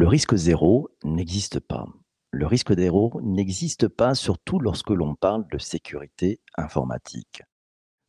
Le 0.00 0.06
risque 0.06 0.36
zéro 0.36 0.90
n'existe 1.02 1.58
pas. 1.58 1.84
Le 2.30 2.46
risque 2.46 2.72
zéro 2.72 3.20
n'existe 3.20 3.88
pas 3.88 4.14
surtout 4.14 4.60
lorsque 4.60 4.90
l'on 4.90 5.16
parle 5.16 5.44
de 5.50 5.58
sécurité 5.58 6.38
informatique. 6.56 7.42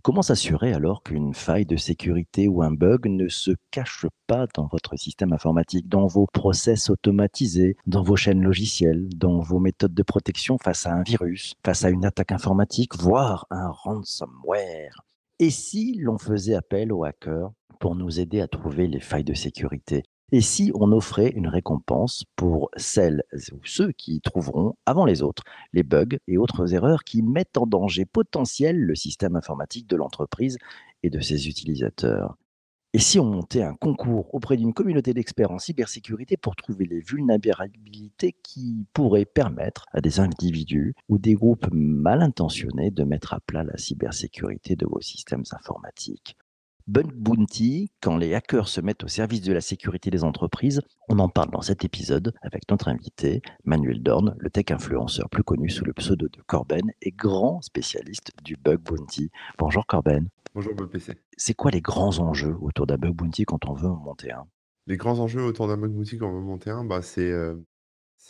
Comment 0.03 0.21
s'assurer 0.21 0.71
alors 0.71 1.01
qu'une 1.01 1.33
faille 1.33 1.65
de 1.65 1.77
sécurité 1.77 2.47
ou 2.47 2.61
un 2.61 2.69
bug 2.69 3.07
ne 3.07 3.27
se 3.27 3.49
cache 3.71 4.05
pas 4.27 4.45
dans 4.53 4.67
votre 4.67 4.97
système 4.97 5.33
informatique, 5.33 5.89
dans 5.89 6.05
vos 6.05 6.27
process 6.31 6.91
automatisés, 6.91 7.75
dans 7.87 8.03
vos 8.03 8.15
chaînes 8.15 8.43
logicielles, 8.43 9.09
dans 9.15 9.39
vos 9.39 9.57
méthodes 9.57 9.95
de 9.95 10.03
protection 10.03 10.59
face 10.59 10.85
à 10.85 10.93
un 10.93 11.01
virus, 11.01 11.55
face 11.65 11.85
à 11.85 11.89
une 11.89 12.05
attaque 12.05 12.31
informatique, 12.31 12.95
voire 12.97 13.47
un 13.49 13.71
ransomware? 13.71 15.01
Et 15.39 15.49
si 15.49 15.95
l'on 15.95 16.19
faisait 16.19 16.53
appel 16.53 16.93
aux 16.93 17.03
hackers 17.03 17.51
pour 17.79 17.95
nous 17.95 18.19
aider 18.19 18.41
à 18.41 18.47
trouver 18.47 18.85
les 18.85 18.99
failles 18.99 19.23
de 19.23 19.33
sécurité? 19.33 20.03
Et 20.31 20.41
si 20.41 20.71
on 20.75 20.91
offrait 20.91 21.29
une 21.29 21.47
récompense 21.47 22.23
pour 22.35 22.69
celles 22.77 23.23
ou 23.51 23.59
ceux 23.65 23.91
qui 23.91 24.21
trouveront, 24.21 24.75
avant 24.85 25.05
les 25.05 25.21
autres, 25.21 25.43
les 25.73 25.83
bugs 25.83 26.17
et 26.27 26.37
autres 26.37 26.73
erreurs 26.73 27.03
qui 27.03 27.21
mettent 27.21 27.57
en 27.57 27.67
danger 27.67 28.05
potentiel 28.05 28.79
le 28.79 28.95
système 28.95 29.35
informatique 29.35 29.87
de 29.87 29.95
l'entreprise 29.95 30.57
et 31.03 31.09
de 31.09 31.19
ses 31.19 31.47
utilisateurs. 31.47 32.35
Et 32.93 32.99
si 32.99 33.19
on 33.19 33.25
montait 33.25 33.63
un 33.63 33.75
concours 33.75 34.33
auprès 34.33 34.57
d'une 34.57 34.73
communauté 34.73 35.13
d'experts 35.13 35.51
en 35.51 35.59
cybersécurité 35.59 36.37
pour 36.37 36.55
trouver 36.55 36.85
les 36.85 37.01
vulnérabilités 37.01 38.35
qui 38.43 38.85
pourraient 38.93 39.25
permettre 39.25 39.85
à 39.91 40.01
des 40.01 40.19
individus 40.19 40.95
ou 41.07 41.17
des 41.17 41.33
groupes 41.33 41.67
mal 41.71 42.21
intentionnés 42.21 42.91
de 42.91 43.03
mettre 43.03 43.33
à 43.33 43.39
plat 43.41 43.63
la 43.63 43.77
cybersécurité 43.77 44.75
de 44.75 44.87
vos 44.87 45.01
systèmes 45.01 45.45
informatiques? 45.51 46.37
Bug 46.89 47.13
Bounty, 47.13 47.91
quand 48.01 48.17
les 48.17 48.33
hackers 48.33 48.67
se 48.67 48.81
mettent 48.81 49.03
au 49.03 49.07
service 49.07 49.41
de 49.41 49.53
la 49.53 49.61
sécurité 49.61 50.09
des 50.09 50.23
entreprises, 50.23 50.81
on 51.07 51.19
en 51.19 51.29
parle 51.29 51.51
dans 51.51 51.61
cet 51.61 51.85
épisode 51.85 52.33
avec 52.41 52.63
notre 52.71 52.87
invité, 52.87 53.43
Manuel 53.63 54.01
Dorn, 54.01 54.35
le 54.39 54.49
tech 54.49 54.71
influenceur 54.71 55.29
plus 55.29 55.43
connu 55.43 55.69
sous 55.69 55.85
le 55.85 55.93
pseudo 55.93 56.27
de 56.29 56.41
Corben 56.47 56.91
et 57.03 57.11
grand 57.11 57.61
spécialiste 57.61 58.31
du 58.43 58.55
Bug 58.55 58.79
Bounty. 58.79 59.29
Bonjour 59.59 59.85
Corben. 59.85 60.29
Bonjour 60.55 60.73
BPC. 60.73 61.13
C'est 61.37 61.53
quoi 61.53 61.69
les 61.69 61.81
grands 61.81 62.17
enjeux 62.17 62.55
autour 62.59 62.87
d'un 62.87 62.97
Bug 62.97 63.13
Bounty 63.13 63.45
quand 63.45 63.67
on 63.67 63.73
veut 63.75 63.89
en 63.89 63.97
monter 63.97 64.31
un? 64.31 64.47
Les 64.87 64.97
grands 64.97 65.19
enjeux 65.19 65.43
autour 65.43 65.67
d'un 65.67 65.77
Bug 65.77 65.91
Bounty 65.91 66.17
quand 66.17 66.31
on 66.31 66.39
veut 66.39 66.41
monter 66.43 66.71
un, 66.71 66.85
bah, 66.85 67.03
c'est 67.03 67.29
euh, 67.29 67.53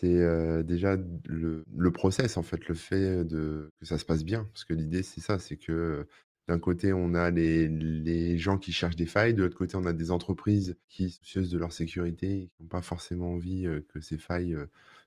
euh, 0.04 0.64
déjà 0.64 0.98
le, 1.28 1.64
le, 1.73 1.92
process, 1.92 2.36
en 2.36 2.44
fait, 2.44 2.68
le 2.68 2.76
fait 2.76 3.23
de, 3.23 3.72
que 3.80 3.86
ça 3.86 3.98
se 3.98 4.04
passe 4.04 4.26
bien. 4.26 4.44
Parce 4.52 4.66
que 4.66 4.73
l'idée, 4.73 5.02
c'est 5.02 5.22
ça, 5.22 5.40
c'est 5.40 5.56
que 5.56 6.06
d'un 6.50 6.58
côté, 6.58 6.94
on 6.94 7.14
a 7.14 7.30
les, 7.30 8.38
gens 8.39 8.58
qui 8.58 8.72
cherchent 8.72 8.95
des 8.95 9.05
failles, 9.05 9.36
de 9.36 9.44
l'autre 9.44 9.55
côté, 9.55 9.75
on 9.75 9.86
a 9.86 9.94
des 9.94 10.09
entreprises 10.09 10.75
qui 10.88 11.11
sont 11.11 11.19
soucieuses 11.22 11.52
de 11.52 11.59
leur 11.59 11.72
sécurité, 11.72 12.50
qui 12.58 12.64
n'ont 12.64 12.69
pas 12.69 12.81
forcément 12.81 13.33
envie 13.33 13.67
que 13.89 14.02
ces 14.02 14.17
failles 14.17 14.58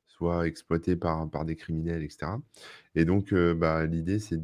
soient 0.06 0.46
exploitées 0.46 0.94
par, 0.94 1.28
par 1.28 1.44
des 1.44 1.56
criminels, 1.56 2.04
etc. 2.04 2.30
Et 2.94 3.04
donc, 3.04 3.34
bah, 3.34 3.86
l'idée, 3.86 4.20
c'est 4.20 4.40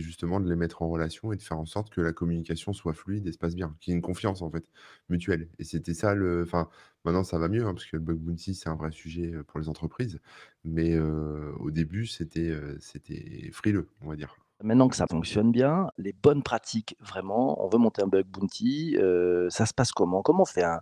justement 0.00 0.40
de 0.40 0.50
les 0.50 0.56
mettre 0.56 0.82
en 0.82 0.90
relation 0.90 1.32
et 1.32 1.36
de 1.36 1.42
faire 1.42 1.58
en 1.58 1.64
sorte 1.64 1.88
que 1.88 2.02
la 2.02 2.12
communication 2.12 2.74
soit 2.74 2.92
fluide 2.92 3.26
et 3.26 3.32
se 3.32 3.38
passe 3.38 3.54
bien, 3.54 3.74
qu'il 3.80 3.92
y 3.92 3.94
ait 3.94 3.96
une 3.96 4.02
confiance 4.02 4.42
en 4.42 4.50
fait 4.50 4.70
mutuelle. 5.08 5.48
Et 5.58 5.64
c'était 5.64 5.94
ça 5.94 6.14
le, 6.14 6.42
enfin, 6.42 6.68
maintenant 7.06 7.24
ça 7.24 7.38
va 7.38 7.48
mieux 7.48 7.64
hein, 7.64 7.72
parce 7.72 7.86
que 7.86 7.96
le 7.96 8.02
bug 8.02 8.18
bounty 8.18 8.54
c'est 8.54 8.68
un 8.68 8.76
vrai 8.76 8.90
sujet 8.90 9.32
pour 9.46 9.58
les 9.58 9.70
entreprises, 9.70 10.20
mais 10.64 10.98
au 10.98 11.70
début 11.70 12.06
c'était, 12.06 12.54
c'était 12.78 13.50
frileux, 13.52 13.88
on 14.02 14.10
va 14.10 14.16
dire. 14.16 14.36
Maintenant 14.62 14.88
que 14.88 14.96
ça 14.96 15.06
fonctionne 15.08 15.52
bien, 15.52 15.88
les 15.98 16.12
bonnes 16.12 16.42
pratiques, 16.42 16.96
vraiment, 17.00 17.64
on 17.64 17.68
veut 17.68 17.78
monter 17.78 18.02
un 18.02 18.08
bug 18.08 18.26
bounty, 18.26 18.96
euh, 18.98 19.48
ça 19.50 19.66
se 19.66 19.72
passe 19.72 19.92
comment? 19.92 20.20
Comment 20.20 20.44
fait 20.44 20.64
un, 20.64 20.80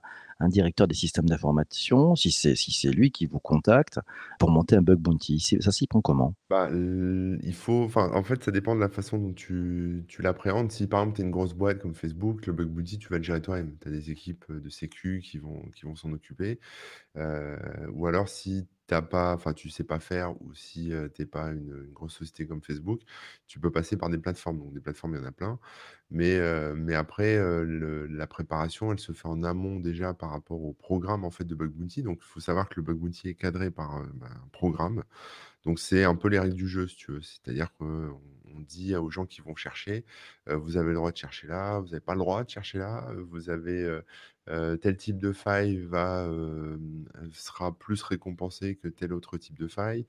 directeur 0.48 0.88
des 0.88 0.94
systèmes 0.94 1.28
d'information, 1.28 2.16
si 2.16 2.30
c'est 2.30 2.54
si 2.54 2.88
lui 2.88 3.10
qui 3.10 3.26
vous 3.26 3.38
contacte, 3.38 4.00
pour 4.38 4.50
monter 4.50 4.76
un 4.76 4.82
bug 4.82 4.98
bounty? 4.98 5.58
Ça 5.60 5.72
s'y 5.72 5.86
prend 5.86 6.00
comment? 6.00 6.32
Bah, 6.48 6.70
il 6.72 7.54
faut, 7.54 7.90
en 7.94 8.22
fait, 8.22 8.42
ça 8.44 8.50
dépend 8.50 8.74
de 8.74 8.80
la 8.80 8.88
façon 8.88 9.18
dont 9.18 9.34
tu, 9.34 10.06
tu 10.08 10.22
l'appréhendes. 10.22 10.72
Si 10.72 10.86
par 10.86 11.00
exemple, 11.00 11.16
tu 11.16 11.22
es 11.22 11.24
une 11.26 11.30
grosse 11.30 11.52
boîte 11.52 11.78
comme 11.78 11.94
Facebook, 11.94 12.46
le 12.46 12.54
bug 12.54 12.68
bounty, 12.68 12.98
tu 12.98 13.08
vas 13.10 13.18
le 13.18 13.24
gérer 13.24 13.42
toi-même. 13.42 13.76
Tu 13.82 13.88
as 13.88 13.90
des 13.90 14.10
équipes 14.10 14.50
de 14.50 14.68
sécu 14.70 15.20
qui 15.22 15.36
vont, 15.36 15.62
qui 15.74 15.84
vont 15.84 15.96
s'en 15.96 16.12
occuper. 16.12 16.60
Euh, 17.16 17.56
ou 17.92 18.06
alors, 18.06 18.30
si 18.30 18.66
t'as 18.86 19.02
pas, 19.02 19.34
enfin, 19.34 19.52
tu 19.52 19.70
sais 19.70 19.84
pas 19.84 19.98
faire 20.00 20.40
ou 20.42 20.54
si 20.54 20.92
tu 21.14 21.22
n'es 21.22 21.26
pas 21.26 21.48
une, 21.48 21.88
grosse 21.92 22.14
société 22.14 22.46
comme 22.46 22.62
Facebook, 22.62 23.00
tu 23.46 23.60
peux 23.60 23.70
passer 23.70 23.96
par 23.96 24.10
des 24.10 24.18
plateformes. 24.18 24.58
Donc, 24.58 24.72
des 24.74 24.80
plateformes, 24.80 25.14
il 25.14 25.20
y 25.20 25.24
en 25.24 25.26
a 25.26 25.32
plein. 25.32 25.58
Mais, 26.10 26.38
mais 26.74 26.94
après, 26.94 27.38
la 27.66 28.26
préparation, 28.26 28.92
elle 28.92 29.00
se 29.00 29.12
fait 29.12 29.28
en 29.28 29.42
amont 29.42 29.80
déjà 29.80 30.14
par 30.14 30.30
rapport 30.30 30.62
au 30.62 30.72
programme 30.72 31.24
en 31.24 31.30
fait, 31.30 31.44
de 31.44 31.54
Bug 31.54 31.70
Bounty. 31.70 32.02
Donc, 32.02 32.18
il 32.22 32.26
faut 32.26 32.40
savoir 32.40 32.68
que 32.68 32.74
le 32.76 32.82
Bug 32.82 32.98
Bounty 32.98 33.28
est 33.28 33.34
cadré 33.34 33.70
par 33.70 34.04
bah, 34.14 34.28
un 34.30 34.48
programme. 34.52 35.02
Donc, 35.64 35.80
c'est 35.80 36.04
un 36.04 36.14
peu 36.14 36.28
les 36.28 36.38
règles 36.38 36.54
du 36.54 36.68
jeu, 36.68 36.86
si 36.86 36.96
tu 36.96 37.12
veux. 37.12 37.22
C'est-à-dire 37.22 37.72
qu'on 37.74 38.20
on 38.56 38.60
dit 38.60 38.94
aux 38.96 39.10
gens 39.10 39.26
qui 39.26 39.40
vont 39.40 39.54
chercher, 39.56 40.04
vous 40.46 40.76
avez 40.76 40.88
le 40.88 40.94
droit 40.94 41.12
de 41.12 41.16
chercher 41.16 41.46
là, 41.46 41.80
vous 41.80 41.86
n'avez 41.88 42.00
pas 42.00 42.14
le 42.14 42.20
droit 42.20 42.44
de 42.44 42.50
chercher 42.50 42.78
là, 42.78 43.08
vous 43.28 43.50
avez 43.50 44.00
tel 44.46 44.96
type 44.96 45.18
de 45.18 45.32
faille 45.32 45.78
va, 45.78 46.28
sera 47.32 47.76
plus 47.76 48.02
récompensé 48.02 48.76
que 48.76 48.88
tel 48.88 49.12
autre 49.12 49.38
type 49.38 49.58
de 49.58 49.68
faille, 49.68 50.06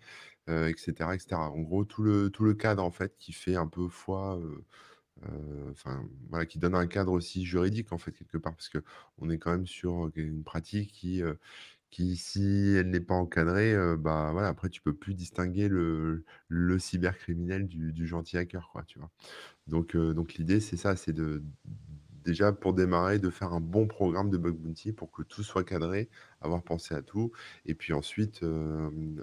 etc., 0.48 0.92
etc. 1.14 1.36
En 1.36 1.62
gros, 1.62 1.86
tout 1.86 2.04
le, 2.04 2.30
tout 2.30 2.44
le 2.44 2.54
cadre 2.54 2.84
en 2.84 2.92
fait 2.92 3.16
qui 3.18 3.34
fait 3.34 3.56
un 3.56 3.68
peu 3.68 3.88
foi. 3.88 4.40
enfin 5.72 6.06
voilà, 6.30 6.46
qui 6.46 6.60
donne 6.60 6.76
un 6.76 6.88
cadre 6.88 7.12
aussi 7.12 7.46
juridique 7.46 7.92
en 7.92 7.98
fait 7.98 8.12
quelque 8.12 8.38
part 8.38 8.54
parce 8.56 8.70
que 8.70 8.80
on 9.18 9.30
est 9.30 9.38
quand 9.38 9.52
même 9.52 9.68
sur 9.68 10.12
une 10.16 10.44
pratique 10.44 10.92
qui 10.92 11.22
qui, 11.90 12.18
si 12.18 12.74
elle 12.78 12.90
n'est 12.90 13.00
pas 13.00 13.16
encadrée, 13.16 13.76
bah, 13.98 14.32
voilà, 14.34 14.50
après 14.50 14.70
tu 14.70 14.82
peux 14.82 14.94
plus 14.94 15.14
distinguer 15.16 15.70
le 15.70 16.26
le 16.50 16.80
cybercriminel 16.80 17.68
du 17.68 18.08
gentil 18.08 18.38
hacker, 18.38 18.70
quoi, 18.72 18.84
tu 18.84 19.00
vois? 19.00 19.12
Donc 19.68 19.98
donc 19.98 20.36
l'idée, 20.36 20.60
c'est 20.62 20.78
ça, 20.78 20.96
c'est 20.98 21.14
de 21.14 21.44
déjà 22.26 22.52
pour 22.54 22.74
démarrer, 22.74 23.20
de 23.20 23.30
faire 23.30 23.54
un 23.54 23.62
bon 23.62 23.88
programme 23.88 24.30
de 24.30 24.38
bug 24.38 24.56
bounty 24.58 24.94
pour 24.94 25.12
que 25.12 25.24
tout 25.24 25.44
soit 25.44 25.64
cadré, 25.64 26.10
avoir 26.42 26.64
pensé 26.64 26.96
à 26.96 27.02
tout 27.02 27.32
et 27.66 27.76
puis 27.76 27.94
ensuite, 27.94 28.44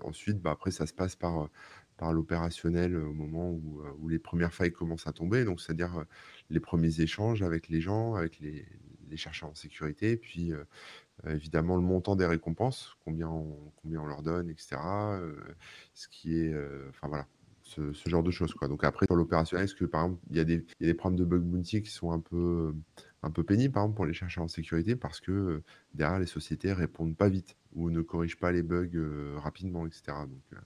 ensuite, 0.03 0.41
bah, 0.41 0.53
après 0.53 0.71
ça 0.71 0.87
se 0.87 0.95
passe 0.95 1.17
par, 1.17 1.49
par 1.97 2.13
l'opérationnel, 2.13 2.97
au 2.97 3.13
moment 3.13 3.51
où, 3.53 3.83
où 3.99 4.09
les 4.09 4.19
premières 4.19 4.55
failles 4.55 4.73
commencent 4.73 5.07
à 5.07 5.13
tomber, 5.13 5.45
donc 5.45 5.61
c'est-à-dire, 5.61 6.05
les 6.51 6.61
premiers 6.61 7.01
échanges 7.01 7.43
avec 7.43 7.69
les 7.69 7.81
gens, 7.81 8.15
avec 8.15 8.39
les 8.41 8.67
les 9.11 9.19
chercheurs 9.19 9.51
en 9.51 9.55
sécurité, 9.55 10.17
puis, 10.17 10.53
évidemment, 11.29 11.77
le 11.77 11.83
montant 11.83 12.17
des 12.17 12.27
récompenses, 12.27 12.97
combien 13.05 13.29
on, 13.29 13.73
combien 13.83 14.01
on 14.01 14.07
leur 14.07 14.23
donne, 14.23 14.51
etc. 14.51 14.77
Euh, 14.83 15.35
ce 15.95 16.09
qui 16.09 16.39
est. 16.39 16.53
Euh, 16.53 16.87
enfin, 16.91 17.09
voilà. 17.09 17.27
Ce, 17.63 17.93
genre 18.07 18.23
de 18.23 18.31
choses. 18.31 18.55
Donc 18.69 18.85
après, 18.85 19.07
sur 19.07 19.17
l'opérationnel, 19.17 19.65
est-ce 19.65 19.75
que 19.75 19.87
par 19.87 20.05
exemple, 20.05 20.21
il 20.31 20.37
y, 20.37 20.39
y 20.39 20.43
a 20.43 20.45
des 20.87 20.95
problèmes 20.95 21.19
de 21.19 21.25
bug 21.25 21.43
bounty 21.43 21.83
qui 21.83 21.91
sont 21.91 22.13
un 22.13 22.21
peu, 22.21 22.75
un 23.23 23.31
peu 23.31 23.43
pénibles, 23.43 23.73
par 23.73 23.85
exemple, 23.85 23.97
pour 23.97 24.07
les 24.07 24.13
chercheurs 24.13 24.45
en 24.45 24.49
sécurité, 24.49 24.97
parce 24.97 25.19
que 25.19 25.63
derrière, 25.95 26.19
les 26.19 26.27
sociétés 26.27 26.73
répondent 26.75 27.17
pas 27.17 27.31
vite 27.31 27.57
ou 27.73 27.91
ne 27.91 28.03
corrigent 28.03 28.39
pas 28.39 28.53
les 28.53 28.63
bugs 28.63 28.91
rapidement, 29.39 29.87
etc. 29.87 30.13
Donc, 30.29 30.61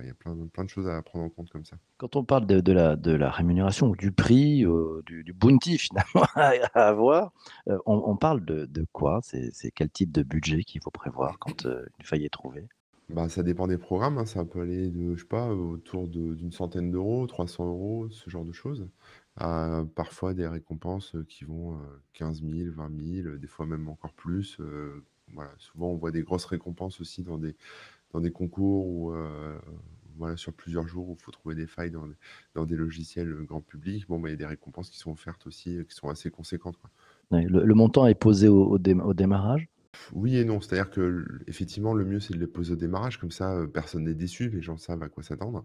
il 0.00 0.06
y 0.06 0.10
a 0.10 0.14
plein, 0.14 0.36
plein 0.52 0.64
de 0.64 0.68
choses 0.68 0.88
à 0.88 1.00
prendre 1.02 1.24
en 1.24 1.28
compte 1.28 1.50
comme 1.50 1.64
ça. 1.64 1.76
Quand 1.96 2.16
on 2.16 2.24
parle 2.24 2.46
de, 2.46 2.72
la, 2.72 2.96
de 2.96 3.12
la 3.12 3.30
rémunération 3.30 3.88
ou 3.88 3.96
du 3.96 4.12
prix, 4.12 4.64
euh, 4.64 5.02
du, 5.06 5.32
bounty 5.32 5.78
finalement 5.78 6.26
à, 6.34 6.52
avoir, 6.74 7.32
euh, 7.68 7.78
on, 7.86 8.16
parle 8.16 8.44
de, 8.44 8.66
de 8.66 8.86
quoi? 8.92 9.20
C'est 9.22 9.70
quel 9.74 9.90
type 9.90 10.12
de 10.12 10.22
budget 10.22 10.62
qu'il 10.62 10.80
faut 10.82 10.90
prévoir 10.90 11.38
quand 11.38 11.66
euh, 11.66 11.86
une 11.98 12.04
faille 12.04 12.24
est 12.24 12.30
trouvée? 12.30 12.68
Bah, 13.08 13.28
ça 13.28 13.42
dépend 13.42 13.66
des 13.66 13.78
programmes, 13.78 14.18
hein. 14.18 14.26
ça 14.26 14.44
peut 14.44 14.60
aller 14.60 14.88
de, 14.88 15.16
je 15.16 15.22
sais 15.22 15.26
pas, 15.26 15.48
autour 15.48 16.06
d'une 16.06 16.52
centaine 16.52 16.92
d'euros, 16.92 17.26
300 17.26 17.66
euros, 17.66 18.08
ce 18.10 18.30
genre 18.30 18.44
de 18.44 18.52
choses, 18.52 18.86
à 19.36 19.82
parfois 19.96 20.32
des 20.32 20.46
récompenses 20.46 21.16
qui 21.28 21.44
vont 21.44 21.76
15 22.12 22.42
000, 22.42 22.70
20 22.72 23.22
000, 23.24 23.36
des 23.36 23.46
fois 23.48 23.66
même 23.66 23.88
encore 23.88 24.12
plus. 24.12 24.60
voilà, 25.34 25.50
souvent 25.58 25.88
on 25.88 25.96
voit 25.96 26.12
des 26.12 26.22
grosses 26.22 26.44
récompenses 26.44 27.00
aussi 27.00 27.24
dans 27.24 27.36
des, 27.36 27.56
dans 28.12 28.20
des 28.20 28.30
concours 28.30 28.86
ou 28.86 29.12
voilà, 30.16 30.36
sur 30.36 30.52
plusieurs 30.52 30.86
jours 30.86 31.08
où 31.08 31.16
il 31.18 31.22
faut 31.22 31.30
trouver 31.30 31.54
des 31.54 31.66
failles 31.66 31.90
dans, 31.90 32.06
dans 32.54 32.66
des 32.66 32.76
logiciels 32.76 33.32
grand 33.44 33.62
public. 33.62 34.06
Bon, 34.06 34.18
bah, 34.18 34.28
il 34.28 34.32
y 34.32 34.34
a 34.34 34.36
des 34.36 34.46
récompenses 34.46 34.90
qui 34.90 34.98
sont 34.98 35.12
offertes 35.12 35.46
aussi, 35.46 35.78
qui 35.88 35.94
sont 35.94 36.10
assez 36.10 36.30
conséquentes. 36.30 36.76
le, 37.30 37.74
montant 37.74 38.06
est 38.06 38.14
posé 38.14 38.48
au, 38.48 38.74
au, 38.74 39.14
démarrage? 39.14 39.68
Oui 40.12 40.36
et 40.36 40.44
non. 40.44 40.60
C'est-à-dire 40.60 40.90
que 40.90 41.24
effectivement, 41.46 41.94
le 41.94 42.04
mieux, 42.04 42.20
c'est 42.20 42.34
de 42.34 42.38
le 42.38 42.46
poser 42.46 42.74
au 42.74 42.76
démarrage. 42.76 43.18
Comme 43.18 43.30
ça, 43.30 43.62
personne 43.72 44.04
n'est 44.04 44.14
déçu, 44.14 44.50
les 44.50 44.60
gens 44.60 44.76
savent 44.76 45.02
à 45.02 45.08
quoi 45.08 45.22
s'attendre 45.22 45.64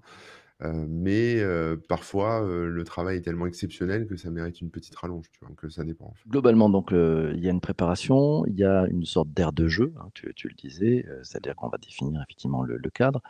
mais 0.62 1.44
parfois, 1.90 2.42
le 2.48 2.84
travail 2.84 3.18
est 3.18 3.22
tellement 3.22 3.46
exceptionnel 3.46 4.08
que 4.08 4.16
ça 4.16 4.30
mérite 4.32 4.62
une 4.62 4.70
petite 4.72 4.96
rallonge, 4.96 5.26
tu 5.32 5.40
vois? 5.42 5.50
Donc 5.50 5.72
ça 5.72 5.84
dépend, 5.84 6.14
Globalement, 6.30 6.70
donc 6.70 6.90
il 6.92 7.40
y 7.40 7.48
a 7.48 7.52
une 7.52 7.62
préparation, 7.62 8.46
il 8.46 8.56
y 8.56 8.64
a 8.64 8.88
une 8.88 9.06
sorte 9.06 9.30
d'aire 9.30 9.52
de 9.52 9.68
jeu, 9.68 9.94
hein, 10.00 10.08
tu 10.14 10.48
le 10.48 10.56
disais, 10.56 11.06
c'est-à-dire 11.24 11.56
qu'on 11.56 11.70
va 11.70 11.78
définir 11.78 12.22
effectivement 12.22 12.64
le 12.64 12.90
cadre. 12.90 13.22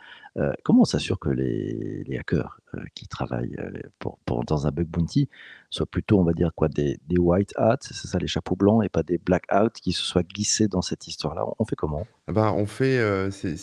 comment 0.64 0.82
on 0.82 0.84
s'assure 0.84 1.18
que 1.18 1.30
les 1.30 2.16
hackers, 2.18 2.60
qui 2.94 3.08
travaillent, 3.08 3.56
pour 3.98 4.44
dans 4.44 4.66
un 4.66 4.70
bug 4.70 4.86
bounty 4.86 5.28
soient 5.76 5.86
plutôt, 5.86 6.18
on 6.20 6.24
va 6.24 6.32
dire 6.32 6.52
quoi, 6.54 6.68
des 6.68 6.98
des 7.06 7.18
white 7.18 7.52
hats, 7.56 7.78
c'est 7.80 7.94
ça 7.94 8.18
les 8.18 8.26
chapeaux 8.28 8.56
blancs 8.56 8.84
et 8.84 8.88
pas 8.88 9.02
des 9.02 9.18
black 9.18 9.44
hats 9.48 9.70
qui 9.70 9.92
se 9.92 10.02
soient 10.02 10.22
glissés 10.24 10.68
dans 10.68 10.82
cette 10.82 11.06
histoire-là? 11.08 11.44
On 11.58 11.64
fait 11.64 11.76
comment? 11.76 12.08
Ah 12.28 12.32
bah, 12.32 12.52
on 12.52 12.66
fait, 12.66 12.98
heu, 12.98 13.30
c'est 13.30 13.54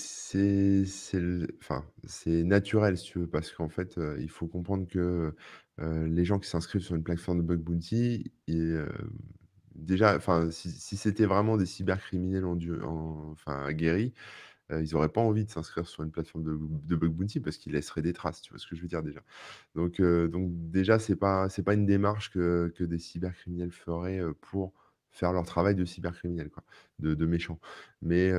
enfin, 1.59 1.83
naturel 2.43 2.97
si 2.97 3.05
tu 3.11 3.19
veux 3.19 3.27
parce 3.27 3.51
qu'en 3.51 3.67
fait, 3.67 3.97
heu, 3.97 4.17
il 4.21 4.29
faut 4.29 4.47
comprendre 4.47 4.87
que, 4.87 5.35
heu, 5.81 6.05
les 6.05 6.23
gens 6.23 6.39
qui 6.39 6.47
s'inscrivent 6.49 6.81
sur 6.81 6.95
une 6.95 7.03
plateforme 7.03 7.39
de 7.39 7.43
bug 7.43 7.59
bounty 7.61 8.31
et 8.47 8.53
hem, 8.57 8.87
déjà, 9.75 10.15
enfin, 10.15 10.49
si 10.51 10.95
c'était 10.97 11.25
vraiment 11.25 11.57
des 11.57 11.65
cybercriminels 11.65 12.45
endu 12.45 12.81
en 12.83 13.31
enfin 13.31 13.65
aguerris, 13.65 14.13
ils 14.71 14.95
auraient 14.95 15.09
pas 15.09 15.21
envie 15.21 15.45
de 15.45 15.49
s'inscrire 15.49 15.87
sur 15.87 16.03
une 16.03 16.11
plateforme 16.11 16.43
de 16.43 16.95
bug 16.95 17.11
bounty 17.11 17.39
parce 17.39 17.57
qu'ils 17.57 17.73
laisseraient 17.73 18.01
des 18.01 18.13
traces, 18.13 18.41
tu 18.41 18.51
vois 18.51 18.59
ce 18.59 18.67
que 18.67 18.75
je 18.75 18.81
veux 18.81 18.87
dire 18.87 19.03
déjà? 19.03 19.21
Donc 19.75 20.01
donc 20.01 20.49
déjà 20.71 20.99
c'est 20.99 21.15
pas 21.15 21.49
c'est 21.49 21.63
pas 21.63 21.73
une 21.73 21.85
démarche 21.85 22.31
que 22.31 22.71
que 22.75 22.83
des 22.83 22.99
cybercriminels 22.99 23.71
feraient, 23.71 24.21
pour 24.41 24.73
faire 25.11 25.31
leur 25.33 25.45
travail 25.45 25.75
de 25.75 25.85
cybercriminel 25.85 26.49
quoi, 26.49 26.63
de 26.99 27.13
de 27.13 27.25
méchants. 27.25 27.59
Mais 28.01 28.29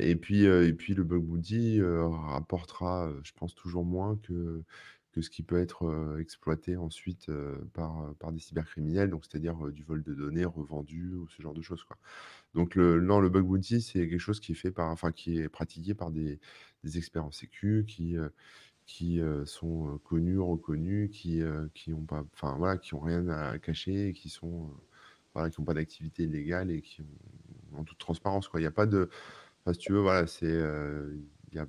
et 0.00 0.16
puis, 0.16 0.44
et 0.44 0.72
puis 0.72 0.94
le 0.94 1.04
bug 1.04 1.22
bounty, 1.22 1.80
rapportera, 1.82 3.12
je 3.22 3.32
pense 3.32 3.54
toujours 3.54 3.84
moins 3.84 4.16
que 4.16 4.62
que 5.18 5.24
ce 5.24 5.30
qui 5.30 5.42
peut 5.42 5.58
être, 5.58 6.16
exploité 6.20 6.76
ensuite, 6.76 7.30
par, 7.74 8.14
par 8.16 8.32
des 8.32 8.38
cybercriminels, 8.40 9.10
donc 9.10 9.24
c'est-à-dire, 9.24 9.56
du 9.72 9.82
vol 9.82 10.02
de 10.02 10.14
données 10.14 10.44
revendues 10.44 11.14
ou 11.14 11.28
ce 11.28 11.42
genre 11.42 11.54
de 11.54 11.62
choses 11.62 11.84
quoi. 11.84 11.96
Donc 12.54 12.74
le 12.76 13.00
non, 13.00 13.20
le 13.20 13.30
bug 13.30 13.46
bounty, 13.46 13.80
c'est 13.82 14.08
quelque 14.08 14.18
chose 14.20 14.40
qui 14.40 14.52
est 14.52 14.56
fait 14.56 14.72
par 14.72 14.90
enfin 14.90 15.12
qui 15.12 15.38
est 15.38 15.48
pratiqué 15.48 15.94
par 15.94 16.10
des 16.10 16.40
des 16.84 16.98
experts 16.98 17.24
en 17.24 17.32
sécu 17.32 17.84
qui, 17.88 18.16
qui, 18.86 19.20
sont, 19.46 19.98
connus, 20.04 20.38
reconnus, 20.40 21.10
qui, 21.12 21.40
heu, 21.42 21.70
qui 21.74 21.92
ont 21.94 22.04
pas 22.04 22.24
enfin 22.34 22.56
voilà, 22.58 22.78
qui 22.78 22.94
ont 22.94 23.00
rien 23.00 23.28
à 23.28 23.58
cacher 23.58 24.08
et 24.08 24.12
qui 24.14 24.28
sont, 24.30 24.70
voilà, 25.34 25.50
qui 25.50 25.60
ont 25.60 25.64
pas 25.64 25.74
d'activité 25.74 26.24
illégale 26.24 26.70
et 26.70 26.82
qui 26.82 27.02
ont 27.02 27.78
en 27.78 27.84
toute 27.84 27.98
transparence. 27.98 28.50
Il 28.56 28.62
y 28.62 28.66
a 28.66 28.70
pas 28.72 28.86
de 28.86 29.10
si 29.72 29.78
tu 29.78 29.92
veux, 29.92 30.00
voilà, 30.00 30.26
c'est, 30.26 30.46
il 30.48 31.56
y 31.56 31.58
a 31.60 31.66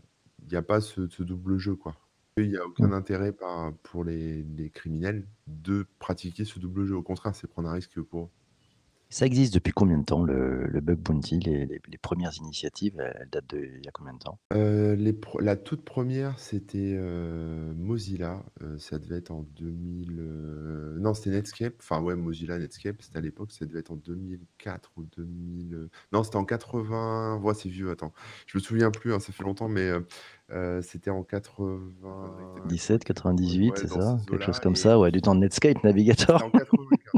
a 0.58 0.62
pas 0.62 0.82
ce 0.82 1.08
ce 1.10 1.24
double 1.24 1.58
jeu, 1.58 1.76
quoi. 1.76 1.96
Il 2.44 2.52
y 2.52 2.58
a 2.58 2.66
Mmh. 2.80 2.90
aucun 2.90 2.92
intérêt 2.92 3.32
par 3.34 3.74
pour 3.84 4.04
les 4.04 4.44
les 4.44 4.70
criminels 4.72 5.28
de 5.48 5.86
pratiquer 6.00 6.46
ce 6.46 6.60
double 6.60 6.86
jeu. 6.86 6.96
Au 6.96 7.04
contraire, 7.04 7.36
c'est 7.36 7.48
prendre 7.48 7.70
un 7.70 7.74
risque 7.74 8.02
pour 8.02 8.26
eux. 8.26 8.30
Ça 9.12 9.26
existe 9.26 9.56
depuis 9.56 9.74
combien 9.74 9.98
de 9.98 10.04
temps 10.06 10.24
le 10.24 10.68
le 10.68 10.82
bug 10.82 11.00
bounty? 11.00 11.40
Les 11.40 11.66
les 11.66 11.82
les 11.88 11.98
1 11.98 12.32
initiatives, 12.38 13.00
elles 13.00 13.28
datent 13.32 13.56
d'il 13.56 13.84
y 13.84 13.88
a 13.88 13.92
combien 13.92 14.14
de 14.14 14.20
temps? 14.20 14.40
Les 14.52 15.14
pre 15.14 15.40
la 15.42 15.56
toute 15.56 15.84
première, 15.86 16.40
c'était, 16.40 16.96
heu, 16.98 17.72
Mozilla, 17.76 18.44
heu, 18.62 18.78
ça 18.80 18.98
devait 18.98 19.18
être 19.18 19.30
en 19.32 19.44
2000, 19.44 20.20
heu, 20.20 20.98
non, 21.00 21.14
c'était 21.14 21.30
Netscape, 21.32 21.76
enfin, 21.80 22.02
ouais, 22.02 22.16
Mozilla, 22.16 22.58
Netscape, 22.58 23.02
c'était 23.02 23.18
à 23.20 23.22
l'époque, 23.22 23.52
ça 23.52 23.66
devait 23.68 23.80
être 23.80 23.92
en 23.92 23.96
2004 23.96 24.92
ou 24.98 25.04
2000, 25.06 25.74
heu, 25.76 25.90
non, 26.12 26.24
c'était 26.24 26.38
en 26.38 26.46
80, 26.46 27.38
ouais, 27.44 27.54
c'est 27.54 27.70
vieux, 27.70 27.92
attends, 27.92 28.12
je 28.48 28.58
me 28.58 28.62
souviens 28.64 28.90
plus, 28.92 29.14
hein, 29.14 29.20
ça 29.20 29.32
fait 29.32 29.44
longtemps, 29.44 29.70
mais 29.70 29.92
c'était 30.82 31.12
en 31.12 31.24
80, 31.24 32.66
17-98, 32.66 33.78
ouais, 33.78 33.80
c'est 33.80 33.88
dans 33.88 34.02
ça? 34.02 34.20
Quelque 34.28 34.44
chose 34.44 34.60
comme 34.60 34.76
ça, 34.76 35.00
ouais, 35.00 35.12
du 35.12 35.22
temps 35.22 35.36
de 35.36 35.42
Netscape 35.42 35.84
Navigator? 35.84 36.42
en 36.42 36.52
95, 36.52 36.98
c'est 37.02 37.08
ça, 37.08 37.09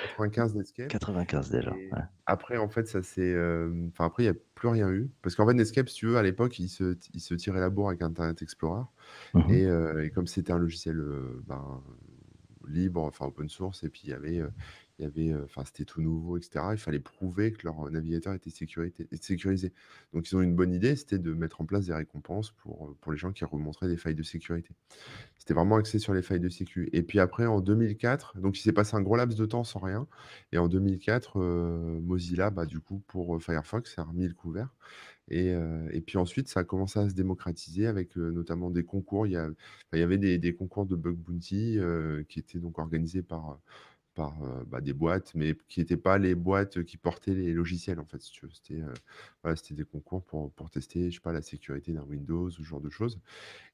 95 0.00 0.54
Netscape 0.54 0.94
95 0.94 1.50
déjà, 1.50 1.78
ouais. 1.92 2.02
après, 2.26 2.56
en 2.58 2.68
fait, 2.68 2.86
ça 2.88 3.02
s'est, 3.02 3.30
hem, 3.32 3.88
enfin, 3.92 4.06
après, 4.06 4.24
il 4.24 4.26
y 4.26 4.30
a 4.30 4.34
plus 4.54 4.68
rien 4.68 4.90
eu 4.90 5.10
parce 5.22 5.36
qu'en 5.36 5.46
fait, 5.46 5.54
Netscape, 5.54 5.88
si 5.88 5.96
tu 5.96 6.06
veux, 6.06 6.16
à 6.18 6.22
l'époque, 6.22 6.58
ils 6.60 6.68
se 6.68 6.94
t 6.94 7.10
ils 7.14 7.20
se 7.20 7.34
tiraient 7.34 7.60
la 7.60 7.70
bourre 7.70 7.88
avec 7.90 8.02
Internet 8.02 8.42
Explorer 8.42 8.84
Mmh 9.34 9.48
mh. 9.48 9.62
et 10.06 10.10
comme 10.14 10.26
c'était 10.28 10.52
un 10.52 10.58
logiciel, 10.58 10.98
heu, 11.00 11.42
ben, 11.46 11.82
libre, 12.68 13.02
enfin 13.04 13.26
open 13.26 13.48
source 13.48 13.84
et 13.84 13.90
puis 13.90 14.02
il 14.06 14.10
y 14.10 14.14
avait, 14.14 14.42
avait, 15.04 15.34
enfin, 15.44 15.64
c'était 15.64 15.84
tout 15.84 16.02
nouveau 16.02 16.38
et 16.38 16.42
cetera. 16.42 16.74
Il 16.74 16.78
fallait 16.78 17.00
prouver 17.00 17.52
que 17.52 17.64
leur, 17.64 17.90
navigateur 17.90 18.34
était 18.34 18.50
sécurisé. 18.50 19.72
Donc 20.12 20.30
ils 20.30 20.36
ont 20.36 20.42
une 20.42 20.54
bonne 20.54 20.72
idée, 20.72 20.96
c'était 20.96 21.18
de 21.18 21.32
mettre 21.32 21.60
en 21.60 21.64
place 21.64 21.86
des 21.86 21.94
récompenses 21.94 22.50
pour, 22.52 22.94
pour 23.00 23.12
les 23.12 23.18
gens 23.18 23.32
qui 23.32 23.44
remonteraient 23.44 23.88
des 23.88 23.96
failles 23.96 24.14
de 24.14 24.22
sécurité. 24.22 24.70
C'était 25.38 25.54
vraiment 25.54 25.76
axé 25.76 25.98
sur 25.98 26.14
les 26.14 26.22
failles 26.22 26.40
de 26.40 26.48
sécu 26.48 26.88
et 26.92 27.02
puis 27.02 27.18
après 27.18 27.46
en 27.46 27.60
2004, 27.60 28.38
donc 28.38 28.58
il 28.58 28.62
s'est 28.62 28.72
passé 28.72 28.96
un 28.96 29.02
gros 29.02 29.16
laps 29.16 29.38
de 29.38 29.46
temps 29.46 29.64
sans 29.64 29.80
rien 29.80 30.06
et 30.52 30.58
en 30.58 30.68
2004, 30.68 31.38
heu, 31.40 32.00
Mozilla, 32.02 32.50
bah, 32.50 32.66
du 32.66 32.80
coup, 32.80 33.02
pour, 33.08 33.42
Firefox, 33.42 33.98
a 33.98 34.04
remis 34.04 34.28
le 34.28 34.34
couvert 34.34 34.68
et 35.28 35.52
et 35.92 36.00
puis 36.00 36.18
ensuite, 36.18 36.48
ça 36.48 36.60
a 36.60 36.64
commencé 36.64 36.98
à 36.98 37.08
se 37.08 37.14
démocratiser 37.14 37.86
avec, 37.86 38.16
notamment 38.16 38.70
des 38.70 38.84
concours. 38.84 39.26
Il 39.26 39.32
y 39.32 39.36
a 39.36 39.48
il 39.92 39.98
y 39.98 40.02
avait 40.02 40.18
des 40.18 40.38
des 40.38 40.54
concours 40.54 40.84
de 40.86 40.96
bug 40.96 41.16
bounty, 41.16 41.78
qui 42.28 42.38
étaient 42.40 42.58
donc 42.58 42.78
organisés 42.78 43.22
par, 43.22 43.58
par, 44.14 44.38
bah, 44.66 44.80
des 44.80 44.92
boîtes, 44.92 45.34
mais 45.34 45.56
qui 45.68 45.80
étaient 45.80 45.96
pas 45.96 46.18
les 46.18 46.34
boîtes 46.34 46.82
qui 46.84 46.96
portaient 46.96 47.34
les 47.34 47.52
logiciels, 47.52 48.00
en 48.00 48.06
fait. 48.06 48.22
C'était, 48.22 48.82
des 49.74 49.84
concours 49.84 50.24
pour 50.24 50.52
pour 50.52 50.70
tester, 50.70 51.10
je 51.10 51.16
sais 51.16 51.20
pas, 51.20 51.32
la 51.32 51.42
sécurité 51.42 51.92
d'un 51.92 52.02
Windows 52.04 52.46
ou 52.46 52.50
ce 52.50 52.62
genre 52.62 52.80
de 52.80 52.90
choses 52.90 53.20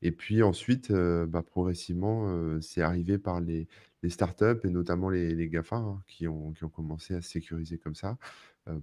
et 0.02 0.12
puis 0.12 0.42
ensuite, 0.42 0.92
bah, 0.92 1.42
progressivement, 1.42 2.60
c'est 2.62 2.82
arrivé 2.82 3.18
par 3.18 3.40
les 3.40 3.68
les 4.04 4.10
startups 4.10 4.60
et 4.64 4.70
notamment 4.70 5.10
les 5.10 5.34
les 5.34 5.48
GAFA, 5.48 5.76
hein, 5.76 6.02
qui 6.08 6.28
ont 6.28 6.52
qui 6.52 6.64
ont 6.64 6.68
commencé 6.70 7.14
à 7.14 7.22
se 7.22 7.30
sécuriser 7.30 7.78
comme 7.78 7.94
ça, 7.96 8.18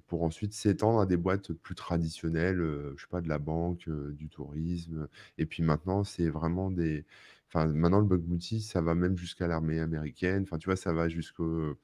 pour 0.07 0.23
ensuite 0.23 0.53
s'étendre 0.53 0.99
à 0.99 1.05
des 1.05 1.17
boîtes 1.17 1.53
plus 1.53 1.75
traditionnelles, 1.75 2.59
je 2.97 3.01
sais 3.03 3.07
pas, 3.09 3.21
de 3.21 3.29
la 3.29 3.39
banque, 3.39 3.89
du 3.89 4.29
tourisme, 4.29 5.07
et 5.37 5.45
puis 5.45 5.63
maintenant, 5.63 6.03
c'est 6.03 6.29
vraiment 6.29 6.71
des 6.71 7.05
enfin, 7.55 7.67
maintenant 7.67 7.99
le 7.99 8.05
bug 8.05 8.21
bounty, 8.21 8.61
ça 8.61 8.81
va 8.81 8.95
même 8.95 9.17
jusqu'à 9.17 9.47
l'armée 9.47 9.79
américaine, 9.79 10.43
enfin, 10.43 10.57
tu 10.57 10.65
vois, 10.67 10.75
ça 10.75 10.93
va 10.93 11.09
jusqu'au 11.09 11.75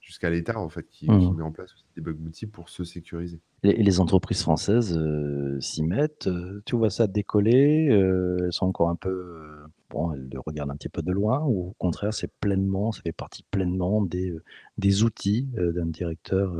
jusqu'à 0.00 0.30
l'État, 0.30 0.58
en 0.58 0.68
fait, 0.68 0.88
qui 0.88 1.06
Mmh 1.08 1.18
qui 1.18 1.34
met 1.34 1.42
en 1.42 1.52
place 1.52 1.74
aussi 1.74 1.86
des 1.96 2.02
bug 2.02 2.16
bounty 2.16 2.46
pour 2.46 2.68
se 2.70 2.84
sécuriser. 2.84 3.40
Et 3.64 3.82
les 3.82 3.98
entreprises 4.00 4.42
françaises, 4.42 4.96
heu, 4.96 5.60
s'y 5.60 5.82
mettent, 5.82 6.28
heu, 6.28 6.62
tu 6.64 6.76
vois 6.76 6.90
ça 6.90 7.06
décoller, 7.08 7.88
heu, 7.90 8.36
elles 8.44 8.52
sont 8.52 8.66
encore 8.66 8.88
un 8.88 8.94
peu, 8.96 9.64
bon, 9.90 10.12
elles 10.12 10.28
le 10.32 10.38
regardent 10.40 10.70
un 10.70 10.76
petit 10.76 10.88
peu 10.88 11.02
de 11.02 11.10
loin 11.12 11.40
ou 11.44 11.70
au 11.70 11.74
contraire, 11.78 12.14
c'est 12.14 12.30
pleinement 12.40 12.92
ça 12.92 13.02
fait 13.02 13.12
partie 13.12 13.42
pleinement 13.50 14.02
des, 14.02 14.32
des 14.78 15.02
outils, 15.02 15.48
d'un 15.54 15.86
directeur, 15.86 16.54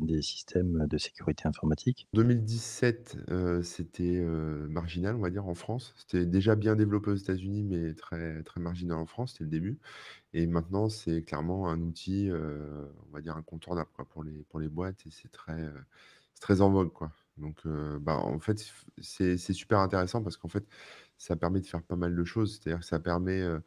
des 0.00 0.20
systèmes 0.22 0.86
de 0.88 0.98
sécurité 0.98 1.46
informatique? 1.46 2.08
2017, 2.12 3.16
heu, 3.30 3.62
c'était, 3.62 4.16
heu, 4.18 4.66
marginal, 4.68 5.16
on 5.16 5.20
va 5.20 5.30
dire, 5.30 5.46
en 5.46 5.54
France. 5.54 5.94
C'était 5.96 6.26
déjà 6.26 6.56
bien 6.56 6.76
développé 6.76 7.10
aux 7.10 7.14
États-Unis, 7.14 7.62
mais 7.64 7.94
très 7.94 8.42
très 8.42 8.60
marginal 8.60 8.98
en 8.98 9.06
France, 9.06 9.32
c'était 9.32 9.44
le 9.44 9.50
début 9.50 9.78
et 10.34 10.46
maintenant, 10.48 10.88
c'est 10.88 11.22
clairement 11.22 11.68
un 11.70 11.80
outil, 11.82 12.30
heu, 12.30 12.90
on 13.10 13.12
va 13.14 13.20
dire 13.20 13.36
incontournable, 13.36 13.90
quoi, 13.94 14.06
pour 14.06 14.24
les 14.24 14.44
pour 14.50 14.60
les 14.60 14.68
boîtes 14.70 15.06
et 15.06 15.10
c'est 15.12 15.30
très, 15.32 15.70
très 16.42 16.62
en 16.62 16.70
vogue, 16.70 16.92
quoi. 16.92 17.12
Donc 17.38 17.66
heu, 17.66 17.98
bah, 18.00 18.18
en 18.18 18.40
fait, 18.40 18.64
c'est 19.00 19.38
super 19.38 19.80
intéressant 19.80 20.22
parce 20.22 20.36
qu'en 20.38 20.48
fait, 20.48 20.66
ça 21.18 21.36
permet 21.36 21.60
de 21.60 21.66
faire 21.66 21.82
pas 21.84 21.96
mal 21.96 22.14
de 22.16 22.24
choses. 22.24 22.60
C'est-à-dire 22.62 22.80
que 22.80 22.86
ça 22.86 23.00
permet, 23.00 23.40
heu, 23.42 23.62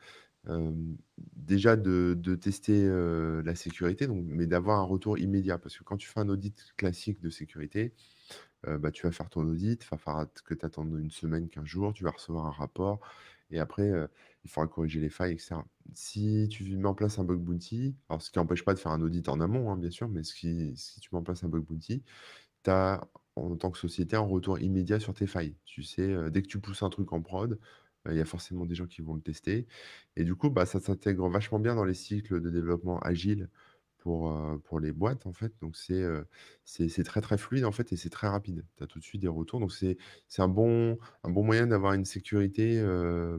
hem, 0.48 0.98
déjà 1.36 1.76
de 1.78 2.16
de 2.20 2.36
tester, 2.36 2.86
heu, 2.88 3.42
la 3.46 3.56
sécurité, 3.56 4.08
donc 4.08 4.26
mais 4.28 4.48
d'avoir 4.48 4.80
un 4.80 4.84
retour 4.84 5.18
immédiat. 5.20 5.58
Parce 5.60 5.78
que 5.78 5.84
quand 5.84 5.98
tu 5.98 6.08
fais 6.10 6.20
un 6.22 6.30
audit 6.30 6.74
classique 6.78 7.22
de 7.22 7.30
sécurité, 7.32 7.94
bah, 8.68 8.92
tu 8.92 9.04
vas 9.06 9.12
faire 9.12 9.30
ton 9.30 9.42
audit, 9.48 9.84
il 9.84 9.88
va 9.90 9.98
falloir 9.98 10.28
que 10.44 10.54
tu 10.54 10.66
attendes 10.66 10.98
une 11.00 11.12
semaine, 11.12 11.50
15 11.50 11.66
jours, 11.66 11.94
tu 11.94 12.04
vas 12.04 12.12
recevoir 12.12 12.48
un 12.48 12.52
rapport 12.52 13.00
et 13.52 13.60
après, 13.60 13.92
il 14.44 14.50
faudra 14.50 14.68
corriger 14.68 15.00
les 15.00 15.10
failles 15.10 15.34
et 15.34 15.38
cetera. 15.38 15.66
Si 15.94 16.48
tu 16.50 16.64
mets 16.78 16.88
en 16.88 16.96
place 16.96 17.20
un 17.20 17.24
bug 17.26 17.40
bounty, 17.40 17.96
alors 18.10 18.22
ce 18.22 18.32
qui 18.32 18.40
n'empêche 18.40 18.66
pas 18.66 18.74
de 18.74 18.80
faire 18.80 18.92
un 18.92 19.02
audit 19.02 19.30
en 19.30 19.40
amont, 19.40 19.72
hein, 19.72 19.78
bien 19.78 19.92
sûr, 19.92 20.10
mais 20.10 20.24
ce 20.24 20.34
qui 20.34 20.74
si 20.76 21.00
tu 21.00 21.10
mets 21.14 21.20
en 21.20 21.24
place 21.24 21.44
un 21.44 21.50
bug 21.50 21.64
bounty, 21.64 22.04
en 22.70 23.56
tant 23.58 23.72
que 23.72 23.78
société, 23.78 24.16
un 24.16 24.20
retour 24.22 24.60
immédiat 24.60 25.00
sur 25.00 25.14
tes 25.14 25.28
failles. 25.28 25.56
Tu 25.66 25.84
sais, 25.84 26.10
heu, 26.10 26.32
dès 26.32 26.42
que 26.42 26.48
tu 26.48 26.60
pousses 26.60 26.84
un 26.84 26.90
truc 26.90 27.12
en 27.14 27.22
prod, 27.22 27.54
heu, 28.08 28.12
il 28.12 28.18
y 28.18 28.22
a 28.22 28.26
forcément 28.26 28.66
des 28.66 28.76
gens 28.76 28.86
qui 28.88 29.02
vont 29.02 29.16
le 29.16 29.22
tester 29.22 29.68
et 30.16 30.24
du 30.24 30.36
coup, 30.36 30.50
bah, 30.50 30.66
ça 30.66 30.80
s'intègre 30.80 31.30
vachement 31.30 31.60
bien 31.60 31.76
dans 31.76 31.86
les 31.86 31.94
cycles 31.94 32.42
de 32.42 32.50
développement 32.50 33.00
agile 33.00 33.50
pour, 33.98 34.30
heu, 34.32 34.60
pour 34.64 34.80
les 34.80 34.92
boîtes, 34.92 35.26
en 35.26 35.34
fait. 35.34 35.54
Donc 35.62 35.76
c'est, 35.76 36.02
heu, 36.02 36.26
c'est 36.64 37.04
très, 37.04 37.22
très 37.22 37.38
fluide, 37.38 37.66
en 37.66 37.72
fait 37.72 37.92
et 37.94 37.98
c'est 37.98 38.10
très 38.10 38.28
rapide. 38.28 38.66
Tu 38.78 38.84
as 38.84 38.88
tout 38.88 39.00
de 39.00 39.04
suite 39.04 39.22
des 39.22 39.28
retours, 39.28 39.60
donc 39.60 39.72
c'est 39.74 39.98
un 40.38 40.48
bon 40.48 40.98
un 41.24 41.30
bon 41.32 41.44
moyen 41.44 41.68
d'avoir 41.68 41.94
une 41.94 42.06
sécurité, 42.06 42.82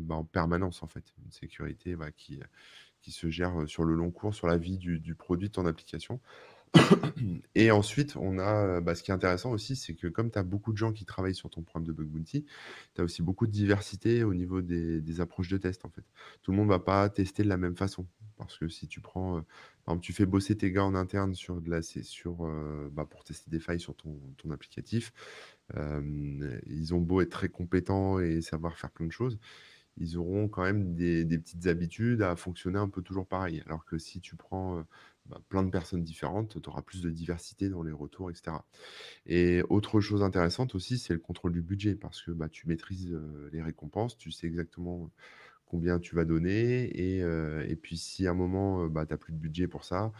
bah, 0.00 0.16
en 0.16 0.24
permanence, 0.24 0.82
en 0.82 0.88
fait. 0.88 1.04
Une 1.24 1.30
sécurité, 1.32 1.96
bah, 1.96 2.10
qui, 2.12 2.40
qui 3.02 3.12
se 3.12 3.30
gère, 3.30 3.68
sur 3.68 3.84
le 3.84 3.94
long 3.94 4.10
cours, 4.10 4.34
sur 4.34 4.46
la 4.48 4.58
vie 4.58 4.78
du 4.78 5.14
produit, 5.14 5.48
de 5.48 5.54
ton 5.54 5.66
application. 5.66 6.20
Et 7.54 7.70
ensuite, 7.70 8.16
on 8.16 8.38
a, 8.38 8.78
heu, 8.78 8.80
bah, 8.80 8.94
ce 8.94 9.02
qui 9.02 9.10
est 9.10 9.14
intéressant 9.14 9.50
aussi, 9.52 9.76
c'est 9.76 9.94
que 9.94 10.06
comme 10.08 10.30
tu 10.30 10.38
as 10.38 10.42
beaucoup 10.42 10.72
de 10.72 10.78
gens 10.78 10.92
qui 10.92 11.04
travaillent 11.04 11.34
sur 11.34 11.50
ton 11.50 11.62
programme 11.62 11.86
de 11.86 11.92
bug 11.92 12.06
bounty, 12.08 12.44
tu 12.94 13.00
as 13.00 13.04
aussi 13.04 13.22
beaucoup 13.22 13.46
de 13.46 13.52
diversité 13.52 14.24
au 14.24 14.34
niveau 14.34 14.62
des 14.62 15.20
approches 15.20 15.48
de 15.48 15.56
test, 15.58 15.84
en 15.84 15.90
fait. 15.90 16.04
Tout 16.42 16.50
le 16.52 16.56
monde 16.56 16.68
va 16.68 16.78
pas 16.78 17.08
tester 17.08 17.42
de 17.42 17.48
la 17.48 17.56
même 17.56 17.76
façon. 17.76 18.06
Parce 18.36 18.58
que 18.58 18.68
si 18.68 18.86
tu 18.86 19.00
prends, 19.00 19.38
heu, 19.38 19.42
par 19.84 19.94
exemple, 19.94 20.04
tu 20.04 20.12
fais 20.12 20.26
bosser 20.26 20.56
tes 20.56 20.70
gars 20.70 20.84
en 20.84 20.94
interne 20.94 21.34
sur 21.34 21.60
de 21.62 21.70
la 21.70 21.80
sur, 21.82 22.44
heu, 22.46 22.90
bah, 22.92 23.06
pour 23.08 23.24
tester 23.24 23.50
des 23.50 23.60
failles 23.60 23.80
sur 23.80 23.96
ton 23.96 24.20
ton 24.36 24.50
applicatif, 24.50 25.12
ils 25.74 26.94
ont 26.94 27.00
beau 27.00 27.20
être 27.20 27.30
très 27.30 27.48
compétents 27.48 28.20
et 28.20 28.40
savoir 28.42 28.76
faire 28.78 28.90
plein 28.90 29.06
de 29.06 29.12
choses, 29.12 29.38
ils 29.98 30.18
auront 30.18 30.48
quand 30.48 30.62
même 30.64 30.94
des 30.94 31.24
petites 31.38 31.66
habitudes 31.68 32.22
à 32.22 32.36
fonctionner 32.36 32.78
un 32.78 32.88
peu 32.88 33.02
toujours 33.02 33.26
pareil. 33.28 33.62
Alors 33.66 33.84
que 33.86 33.98
si 33.98 34.20
tu 34.20 34.36
prends, 34.36 34.84
bah, 35.28 35.40
plein 35.48 35.62
de 35.62 35.70
personnes 35.70 36.02
différentes, 36.04 36.60
tu 36.62 36.68
auras 36.68 36.82
plus 36.82 37.02
de 37.02 37.10
diversité 37.10 37.68
dans 37.68 37.82
les 37.82 37.92
retours 37.92 38.30
et 38.30 38.34
cetera. 38.34 38.66
Et 39.26 39.62
autre 39.70 40.00
chose 40.00 40.22
intéressante 40.22 40.74
aussi, 40.74 40.98
c'est 40.98 41.14
le 41.14 41.20
contrôle 41.20 41.52
du 41.52 41.62
budget 41.62 41.96
parce 41.96 42.22
que, 42.22 42.30
bah, 42.32 42.48
tu 42.48 42.68
maîtrises, 42.68 43.18
les 43.52 43.62
récompenses, 43.62 44.16
tu 44.18 44.30
sais 44.32 44.46
exactement 44.46 45.10
combien 45.66 45.98
tu 45.98 46.14
vas 46.16 46.24
donner 46.24 46.84
et 46.84 47.18
et 47.20 47.76
puis 47.76 47.96
si 47.98 48.26
à 48.26 48.30
un 48.32 48.34
moment, 48.34 48.86
bah, 48.88 49.06
tu 49.06 49.14
as 49.14 49.18
plus 49.18 49.32
de 49.32 49.38
budget 49.38 49.68
pour 49.68 49.84
ça, 49.84 50.12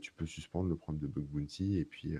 tu 0.00 0.12
peux 0.12 0.26
suspendre 0.26 0.68
le 0.68 0.76
programme 0.76 1.00
de 1.02 1.08
bug 1.08 1.24
bounty 1.26 1.78
et 1.78 1.84
puis, 1.84 2.14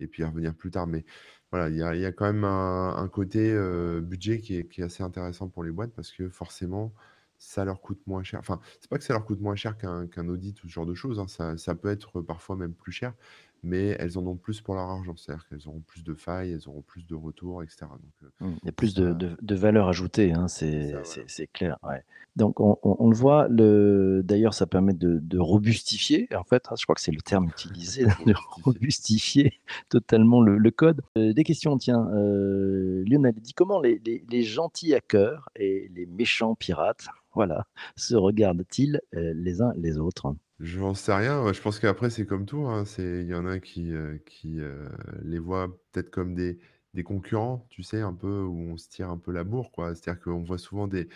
et 0.00 0.06
puis 0.06 0.24
revenir 0.24 0.54
plus 0.54 0.70
tard. 0.70 0.86
Mais 0.86 1.04
voilà, 1.50 1.68
il 1.70 1.76
y 1.76 1.82
a 1.82 1.94
y 1.96 2.04
a 2.06 2.12
quand 2.12 2.26
même 2.26 2.44
un 2.44 2.96
un 2.96 3.08
côté, 3.08 3.54
budget 4.02 4.40
qui 4.40 4.56
est 4.56 4.68
qui 4.68 4.80
est 4.80 4.84
assez 4.84 5.02
intéressant 5.02 5.48
pour 5.48 5.64
les 5.64 5.70
boîtes 5.72 5.92
parce 5.94 6.12
que 6.12 6.28
forcément, 6.30 6.94
ça 7.38 7.64
leur 7.64 7.80
coûte 7.80 8.00
moins 8.06 8.22
cher. 8.22 8.40
Enfin, 8.40 8.60
c'est 8.80 8.88
pas 8.90 8.98
que 8.98 9.04
ça 9.04 9.12
leur 9.14 9.24
coûte 9.24 9.40
moins 9.40 9.56
cher 9.56 9.76
qu'un 9.78 10.06
qu'un 10.08 10.28
audit 10.28 10.62
ou 10.64 10.68
ce 10.68 10.72
genre 10.74 10.86
de 10.86 10.94
choses, 10.94 11.18
hein, 11.20 11.28
ça 11.28 11.56
ça 11.56 11.74
peut 11.74 11.88
être 11.90 12.20
parfois 12.22 12.56
même 12.56 12.74
plus 12.74 12.92
cher, 12.92 13.14
mais 13.62 13.96
elles 13.98 14.18
en 14.18 14.26
ont 14.26 14.36
plus 14.36 14.60
pour 14.60 14.74
leur 14.74 14.84
argent. 14.88 15.16
C'est-à-dire 15.16 15.46
qu'elles 15.48 15.68
auront 15.68 15.80
plus 15.80 16.04
de 16.04 16.14
failles, 16.14 16.52
elles 16.52 16.68
auront 16.68 16.82
plus 16.82 17.06
de 17.06 17.14
retours 17.14 17.62
et 17.62 17.68
cetera 17.68 17.96
donc 17.98 18.12
heu, 18.22 18.32
Mmh, 18.40 18.52
il 18.62 18.66
y 18.66 18.68
a 18.68 18.72
plus 18.72 18.92
de 18.94 19.12
ça 19.12 19.14
de 19.14 19.34
de 19.40 19.54
valeur 19.54 19.88
ajoutée, 19.88 20.32
hein, 20.32 20.46
c'est 20.48 20.82
c'est 20.82 20.82
ça, 20.82 21.02
c'est 21.04 21.24
voilà. 21.24 21.26
c'est 21.26 21.46
clair, 21.46 21.78
ouais. 21.82 22.02
Donc 22.36 22.60
on 22.60 22.78
on 22.82 22.96
on 22.98 23.08
le 23.08 23.16
voit, 23.16 23.48
le 23.48 24.20
d'ailleurs 24.22 24.52
ça 24.52 24.66
permet 24.66 24.92
de 24.92 25.18
de 25.20 25.38
robustifier, 25.38 26.28
en 26.36 26.44
fait, 26.44 26.66
hein, 26.70 26.74
je 26.78 26.84
crois 26.84 26.94
que 26.94 27.00
c'est 27.00 27.12
le 27.12 27.22
terme 27.22 27.48
utilisé, 27.48 28.04
de 28.26 28.34
Robustifier. 28.44 28.62
robustifier 28.62 29.60
totalement 29.88 30.42
le 30.42 30.58
le 30.58 30.70
code. 30.70 31.00
Heu, 31.16 31.32
des 31.32 31.44
questions, 31.44 31.78
tiens, 31.78 32.06
heu, 32.12 33.02
Lionel 33.06 33.34
dit: 33.40 33.54
«Comment 33.54 33.80
les 33.80 33.98
les 34.04 34.22
les 34.28 34.42
gentils 34.42 34.94
hackers 34.94 35.48
et 35.56 35.88
les 35.94 36.04
méchants 36.04 36.54
pirates, 36.54 37.06
voilà, 37.36 37.66
se 37.96 38.16
regardent-ils, 38.16 39.00
heu, 39.16 39.32
les 39.34 39.62
uns 39.62 39.72
les 39.76 39.98
autres?» 39.98 40.34
J'en 40.58 40.94
sais 40.94 41.12
rien, 41.14 41.52
je 41.52 41.60
pense 41.60 41.78
qu'après 41.78 42.08
c'est 42.08 42.24
comme 42.24 42.46
tout, 42.46 42.66
hein, 42.66 42.84
il 42.98 43.26
y 43.26 43.34
en 43.34 43.44
a 43.46 43.58
qui, 43.60 43.92
qui, 44.24 44.58
heu, 44.58 44.88
les 45.22 45.38
voient 45.38 45.68
peut-être 45.92 46.10
comme 46.10 46.34
des 46.34 46.58
concurrents, 47.04 47.66
tu 47.68 47.82
sais? 47.82 48.00
Un 48.00 48.14
peu 48.14 48.40
où 48.42 48.56
on 48.72 48.76
se 48.78 48.88
tire 48.88 49.10
un 49.10 49.18
peu 49.18 49.32
la 49.32 49.44
bourre. 49.44 49.70
C'est-à-dire 49.76 50.18
qu'on 50.18 50.42
voit 50.42 50.56
souvent 50.56 50.88
des 50.88 51.08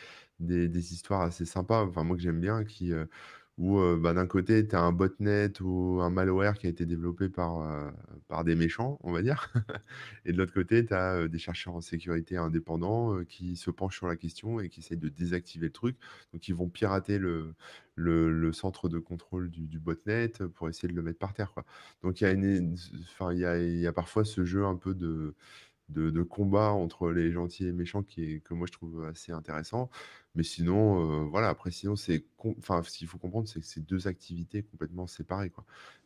histoires 0.92 1.22
assez 1.22 1.46
sympas, 1.46 1.84
enfin 1.86 2.04
moi 2.04 2.16
que 2.16 2.22
j'aime 2.22 2.40
bien 2.40 2.64
qui, 2.64 2.92
où, 3.58 3.78
bah, 3.96 4.14
d'un 4.14 4.26
côté 4.26 4.66
tu 4.66 4.74
as 4.74 4.80
un 4.80 4.92
botnet 4.92 5.60
ou 5.60 6.00
un 6.00 6.10
malware 6.10 6.56
qui 6.58 6.66
a 6.66 6.70
été 6.70 6.86
développé 6.86 7.28
par, 7.28 7.92
des 8.44 8.54
méchants, 8.54 8.98
on 9.02 9.12
va 9.12 9.22
dire 9.22 9.52
et 10.24 10.32
de 10.32 10.38
l'autre 10.38 10.54
côté 10.54 10.86
tu 10.86 10.94
as, 10.94 11.28
des 11.28 11.38
chercheurs 11.38 11.74
en 11.74 11.80
sécurité 11.80 12.36
indépendants, 12.36 13.22
qui 13.24 13.56
se 13.56 13.70
penchent 13.70 13.98
sur 13.98 14.06
la 14.06 14.16
question 14.16 14.60
et 14.60 14.68
qui 14.68 14.80
essayent 14.80 14.96
de 14.96 15.08
désactiver 15.08 15.66
le 15.66 15.72
truc. 15.72 15.96
Donc 16.32 16.48
ils 16.48 16.54
vont 16.54 16.68
pirater 16.68 17.18
le 17.18 18.52
centre 18.52 18.88
de 18.88 18.98
contrôle 18.98 19.50
du 19.50 19.78
botnet, 19.78 20.32
pour 20.54 20.68
essayer 20.68 20.88
de 20.88 20.94
le 20.94 21.02
mettre 21.02 21.18
par 21.18 21.34
terre. 21.34 21.52
Donc 22.02 22.20
il 22.20 22.28
y 22.28 23.80
y 23.80 23.86
a 23.86 23.92
parfois 23.92 24.24
ce 24.24 24.44
jeu 24.44 24.64
un 24.64 24.76
peu 24.76 24.94
de 24.94 25.34
de 26.10 26.22
combat 26.22 26.70
entre 26.72 27.10
les 27.10 27.32
gentils 27.32 27.64
et 27.64 27.66
les 27.66 27.72
méchants 27.72 28.02
qui 28.02 28.24
est 28.24 28.40
que 28.40 28.54
moi 28.54 28.66
je 28.66 28.72
trouve 28.72 29.04
assez 29.04 29.32
intéressant. 29.32 29.90
Mais 30.34 30.42
sinon, 30.44 31.24
heu, 31.24 31.24
voilà, 31.28 31.48
après 31.48 31.70
sinon 31.70 31.96
c'est 31.96 32.24
enfin, 32.38 32.82
ce 32.82 32.96
qu'il 32.98 33.08
faut 33.08 33.18
comprendre, 33.18 33.48
c'est 33.48 33.60
que 33.60 33.66
c'est 33.66 33.84
2 33.84 34.06
activités 34.08 34.62
complètement 34.62 35.06
séparées. 35.06 35.52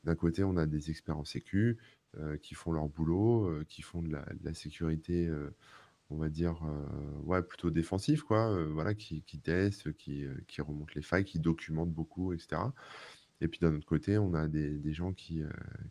D'un 0.05 0.15
côté, 0.15 0.45
on 0.45 0.57
a 0.57 0.67
des 0.67 0.91
experts 0.91 1.19
en 1.19 1.25
sécu, 1.25 1.79
heu, 2.17 2.37
qui 2.39 2.55
font 2.55 2.73
leur 2.73 2.89
boulot, 2.89 3.49
heu, 3.51 3.65
qui 3.69 3.83
font 3.83 4.03
de 4.03 4.11
la 4.43 4.55
sécurité, 4.55 5.31
on 6.11 6.17
va 6.17 6.29
dire, 6.29 6.61
ouais, 7.25 7.43
plutôt 7.43 7.71
défensif, 7.71 8.23
quoi, 8.23 8.65
voilà, 8.67 8.95
qui 8.95 9.23
qui 9.23 9.41
testent, 9.41 9.93
qui, 9.95 10.25
qui 10.47 10.61
remontent 10.63 10.93
les 10.95 11.03
failles, 11.03 11.25
qui 11.25 11.39
documentent 11.41 11.93
beaucoup 11.93 12.33
et 12.33 12.39
cetera. 12.39 12.75
Et 13.41 13.49
puis 13.49 13.61
d'un 13.61 13.75
autre 13.77 13.87
côté, 13.87 14.19
on 14.19 14.35
a 14.35 14.49
des 14.49 14.79
des 14.79 14.93
gens 14.95 15.13
qui, 15.13 15.43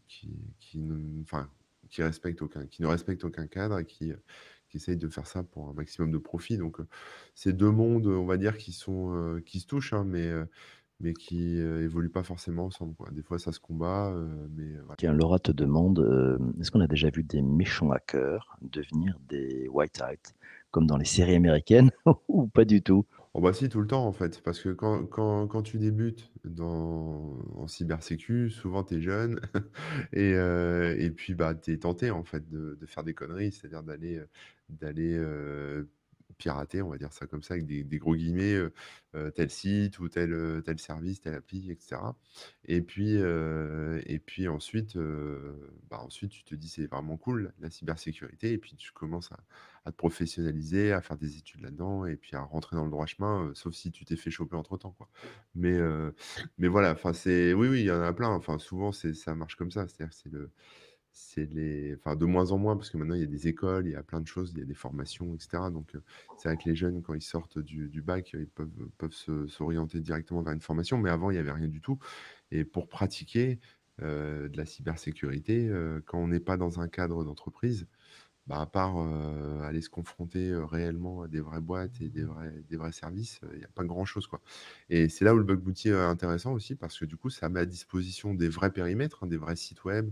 qui 0.08 0.32
qui 0.60 0.82
enfin, 1.24 1.50
qui 1.94 2.44
aucun 2.44 2.66
qui 2.66 2.82
ne 2.82 2.88
respectent 2.88 3.24
aucun 3.24 3.48
cadre 3.48 3.80
et 3.80 3.86
qui, 3.86 4.12
qui 4.70 4.78
essayent 4.78 4.98
de 4.98 5.08
faire 5.10 5.28
ça 5.28 5.44
pour 5.44 5.70
un 5.70 5.74
maximum 5.74 6.12
de 6.12 6.18
profit. 6.18 6.58
Donc, 6.58 6.80
heu, 6.80 6.88
c'est 7.36 7.54
2 7.54 7.72
mondes, 7.72 8.08
on 8.08 8.26
va 8.26 8.38
dire, 8.38 8.58
qui 8.58 8.72
sont, 8.72 9.14
heu, 9.14 9.42
qui 9.42 9.60
se 9.60 9.68
touchent, 9.68 9.94
hein, 9.94 10.04
mais, 10.06 10.28
heu, 10.28 10.48
mais 11.00 11.14
qui, 11.14 11.58
évoluent 11.58 12.10
pas 12.10 12.24
forcément 12.24 12.66
ensemble. 12.66 12.96
Des 13.12 13.24
fois 13.24 13.38
ça 13.40 13.52
se 13.52 13.60
combat, 13.60 14.16
mais. 14.56 14.74
Tiens, 14.98 15.14
Laura 15.14 15.40
te 15.40 15.52
demande, 15.52 16.00
est-ce 16.60 16.72
qu'on 16.72 16.82
a 16.82 16.88
déjà 16.88 17.10
vu 17.10 17.24
des 17.24 17.42
méchants 17.42 17.92
hackers 17.92 18.58
devenir 18.62 19.20
des 19.28 19.68
white 19.68 20.02
hats 20.02 20.32
comme 20.72 20.88
dans 20.88 20.98
les 20.98 21.06
séries 21.06 21.36
américaines 21.36 21.92
ou 22.28 22.48
pas 22.48 22.66
du 22.66 22.82
tout? 22.82 23.06
Oh 23.36 23.42
bah 23.42 23.52
si, 23.52 23.68
tout 23.68 23.82
le 23.82 23.88
temps 23.88 24.06
en 24.06 24.12
fait, 24.12 24.42
parce 24.44 24.60
que 24.62 24.70
quand 24.70 25.08
quand 25.08 25.48
quand 25.48 25.64
tu 25.64 25.80
débutes 25.80 26.32
dans 26.46 27.40
en 27.56 27.66
cybersécu, 27.68 28.52
souvent 28.52 28.84
tu 28.84 28.96
es 28.98 29.02
jeune 29.02 29.40
et 30.14 30.34
heu 30.36 30.96
et 31.00 31.10
puis, 31.10 31.34
bah, 31.34 31.56
tu 31.56 31.72
es 31.74 31.80
tenté 31.80 32.12
en 32.12 32.24
fait 32.24 32.48
de 32.52 32.78
faire 32.86 33.04
des 33.04 33.16
conneries, 33.16 33.52
c'est-à-dire 33.52 33.82
d'aller, 33.82 34.18
heu 34.18 34.28
d'aller, 34.70 35.14
heu, 35.18 35.90
pirater, 36.44 36.82
on 36.82 36.90
va 36.90 36.98
dire 36.98 37.14
ça 37.14 37.26
comme 37.28 37.44
ça 37.44 37.54
avec 37.56 37.66
des 37.66 37.98
gros 38.00 38.16
guillemets, 38.16 38.54
heu 38.56 38.74
heu, 39.16 39.32
tel 39.32 39.50
site 39.50 40.00
ou 40.00 40.10
tel, 40.10 40.34
heu, 40.34 40.62
tel 40.66 40.80
service, 40.80 41.22
telle 41.22 41.36
appli 41.36 41.72
et 41.72 41.78
cetera 41.80 42.18
et 42.66 42.82
puis, 42.82 43.16
et 43.18 44.20
puis 44.20 44.48
ensuite, 44.48 44.98
bah, 45.90 46.00
ensuite 46.02 46.32
tu 46.32 46.44
te 46.44 46.56
dis: 46.56 46.70
«C'est 46.70 46.88
vraiment 46.88 47.18
cool 47.18 47.54
la 47.60 47.70
cybersécurité» 47.70 48.52
et 48.54 48.58
puis 48.58 48.76
tu 48.76 48.92
commences 48.92 49.32
à 49.32 49.38
à 49.86 49.92
te 49.92 49.98
professionnaliser, 49.98 50.94
à 50.94 51.02
faire 51.02 51.18
des 51.18 51.36
études 51.38 51.60
là-dedans 51.62 52.06
et 52.06 52.16
puis 52.16 52.38
à 52.38 52.42
rentrer 52.42 52.78
dans 52.78 52.86
le 52.86 52.90
droit 52.92 53.06
chemin, 53.06 53.52
sauf 53.54 53.74
si 53.74 53.92
tu 53.92 54.06
t'es 54.06 54.16
fait 54.16 54.32
choper 54.32 54.56
entre-temps, 54.56 54.92
quoi. 54.98 55.10
Mais 55.56 55.78
mais 56.58 56.68
voilà, 56.68 56.92
enfin, 56.94 57.14
c'est 57.14 57.54
oui, 57.54 57.68
oui, 57.68 57.82
il 57.82 57.86
y 57.86 57.92
en 57.92 58.02
a 58.02 58.14
plein, 58.14 58.40
souvent, 58.60 58.92
c'est 58.92 59.14
ça 59.14 59.36
marche 59.36 59.56
comme 59.56 59.72
ça. 59.72 59.88
C'est-à-dire 59.88 60.14
c'est 60.14 60.30
le 60.32 60.52
c'est 61.14 61.46
les 61.54 61.96
enfin, 61.96 62.16
de 62.16 62.26
moins 62.26 62.52
en 62.52 62.58
moins 62.58 62.76
parce 62.76 62.90
que 62.90 62.98
maintenant 62.98 63.16
il 63.16 63.22
y 63.22 63.24
a 63.24 63.28
des 63.28 63.48
écoles, 63.48 63.88
il 63.88 63.92
y 63.92 63.96
a 63.96 64.04
plein 64.04 64.22
de 64.22 64.28
choses, 64.28 64.52
il 64.54 64.60
y 64.60 64.62
a 64.64 64.66
des 64.66 64.74
formations 64.74 65.36
et 65.36 65.40
cetera. 65.40 65.70
Donc 65.72 65.96
heu, 65.96 66.04
c'est 66.36 66.50
vrai 66.50 66.58
que 66.58 66.68
les 66.70 66.76
jeunes, 66.76 67.02
quand 67.04 67.14
ils 67.14 67.22
sortent 67.22 67.60
du 67.60 68.02
bac, 68.02 68.32
ils 68.34 68.48
peuvent 68.48 68.90
peuvent 68.98 69.14
se 69.14 69.48
s'orienter 69.48 70.02
directement 70.02 70.42
vers 70.44 70.54
une 70.54 70.62
formation, 70.62 70.98
mais 70.98 71.10
avant, 71.12 71.32
il 71.32 71.36
y 71.36 71.40
avait 71.40 71.52
rien 71.52 71.68
du 71.70 71.82
tout. 71.82 72.00
Et 72.52 72.66
pour 72.66 72.88
pratiquer, 72.90 73.60
heu, 74.02 74.50
de 74.50 74.58
la 74.58 74.66
cybersécurité, 74.66 75.70
quand 76.06 76.20
on 76.20 76.28
n'est 76.30 76.40
pas 76.40 76.58
dans 76.58 76.80
un 76.80 76.88
cadre 76.90 77.24
d'entreprise, 77.24 77.88
bah, 78.48 78.62
à 78.62 78.66
part, 78.66 78.98
aller 79.64 79.82
se 79.82 79.90
confronter, 79.90 80.54
réellement 80.56 81.22
à 81.24 81.28
des 81.30 81.40
vraies 81.42 81.62
boîtes 81.62 82.02
et 82.02 82.10
des 82.10 82.24
vrais 82.24 82.52
des 82.70 82.78
vrais 82.78 82.92
services, 82.92 83.40
il 83.54 83.62
y 83.62 83.64
a 83.64 83.70
pas 83.70 83.86
grand-chose, 83.86 84.28
quoi. 84.28 84.42
Et 84.90 85.10
c'est 85.10 85.26
là 85.26 85.34
où 85.34 85.38
le 85.38 85.44
bug 85.46 85.60
bounty 85.62 85.90
est 85.90 85.94
intéressant 85.94 86.54
aussi 86.54 86.76
parce 86.76 87.00
que 87.00 87.06
du 87.06 87.16
coup, 87.18 87.30
ça 87.30 87.50
met 87.50 87.62
à 87.62 87.66
disposition 87.66 88.34
des 88.34 88.50
vrais 88.50 88.72
périmètres, 88.72 89.24
hein, 89.24 89.28
des 89.28 89.38
vrais 89.38 89.56
sites 89.56 89.84
web, 89.86 90.12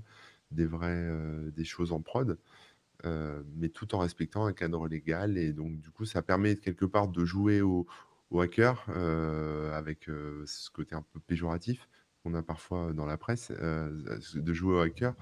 des 0.51 0.65
vrais, 0.67 0.95
heu, 1.09 1.51
des 1.55 1.65
choses 1.65 1.91
en 1.93 2.01
prod, 2.01 2.37
heu, 3.05 3.45
mais 3.57 3.69
tout 3.69 3.95
en 3.95 3.99
respectant 3.99 4.45
un 4.45 4.53
cadre 4.53 4.87
légal 4.89 5.37
et 5.37 5.53
donc 5.53 5.79
du 5.79 5.91
coup, 5.91 6.05
ça 6.05 6.21
permet 6.23 6.57
quelque 6.57 6.85
part 6.85 7.07
de 7.09 7.25
jouer 7.25 7.61
aux 7.61 7.87
aux 8.31 8.41
hackers, 8.41 8.85
heu, 8.89 9.71
avec, 9.73 10.05
ce 10.45 10.69
côté 10.71 10.95
un 10.95 11.03
peu 11.03 11.19
péjoratif 11.21 11.89
qu'on 12.23 12.33
a 12.35 12.43
parfois 12.43 12.93
dans 12.93 13.05
la 13.07 13.17
presse, 13.17 13.51
de 13.51 14.53
jouer 14.53 14.75
aux 14.75 14.79
hackers 14.81 15.15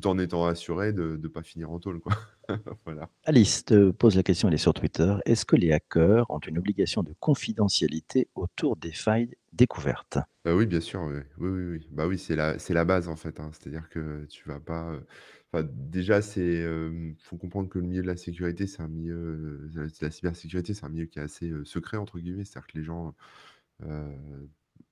tout 0.00 0.06
en 0.08 0.18
étant 0.18 0.44
assuré 0.46 0.92
de 0.92 1.16
de 1.16 1.28
pas 1.28 1.42
finir 1.42 1.70
en 1.70 1.78
tôle, 1.78 2.00
quoi. 2.00 2.12
Voilà. 2.84 3.10
Alice 3.24 3.64
te 3.66 3.90
pose 3.90 4.16
la 4.16 4.22
question, 4.22 4.48
elle 4.48 4.54
est 4.54 4.56
sur 4.56 4.72
Twitter. 4.72 5.14
Est-ce 5.26 5.44
que 5.44 5.54
les 5.54 5.70
hackers 5.70 6.30
ont 6.30 6.38
une 6.38 6.56
obligation 6.58 7.02
de 7.02 7.12
confidentialité 7.20 8.28
autour 8.34 8.76
des 8.76 8.92
failles 8.92 9.36
découvertes? 9.52 10.18
Bah, 10.44 10.54
oui, 10.54 10.66
bien 10.66 10.80
sûr, 10.80 11.02
oui, 11.02 11.20
oui, 11.38 11.48
oui, 11.48 11.64
oui. 11.78 11.88
Bah, 11.90 12.06
oui, 12.06 12.18
c'est 12.18 12.36
la 12.36 12.84
base, 12.84 13.08
en 13.08 13.16
fait, 13.16 13.40
hein. 13.40 13.50
C'est-à-dire 13.52 13.88
que 13.88 14.24
tu 14.26 14.48
vas 14.48 14.60
pas, 14.60 14.92
heu 14.92 15.06
enfin, 15.52 15.68
déjà, 15.72 16.22
c'est, 16.22 16.58
hem, 16.62 17.16
faut 17.20 17.36
comprendre 17.36 17.68
que 17.68 17.78
le 17.80 17.86
milieu 17.86 18.02
de 18.02 18.06
la 18.06 18.16
sécurité, 18.16 18.66
c'est 18.68 18.80
un 18.82 18.88
milieu, 18.88 19.68
la 20.00 20.10
cybersécurité, 20.12 20.72
c'est 20.72 20.84
un 20.86 20.88
milieu 20.88 21.06
qui 21.06 21.18
est 21.18 21.22
assez, 21.22 21.52
«secret» 21.64 21.96
entre 21.96 22.18
guillemets. 22.20 22.44
C'est-à-dire 22.44 22.68
que 22.68 22.78
les 22.78 22.84
gens, 22.84 23.16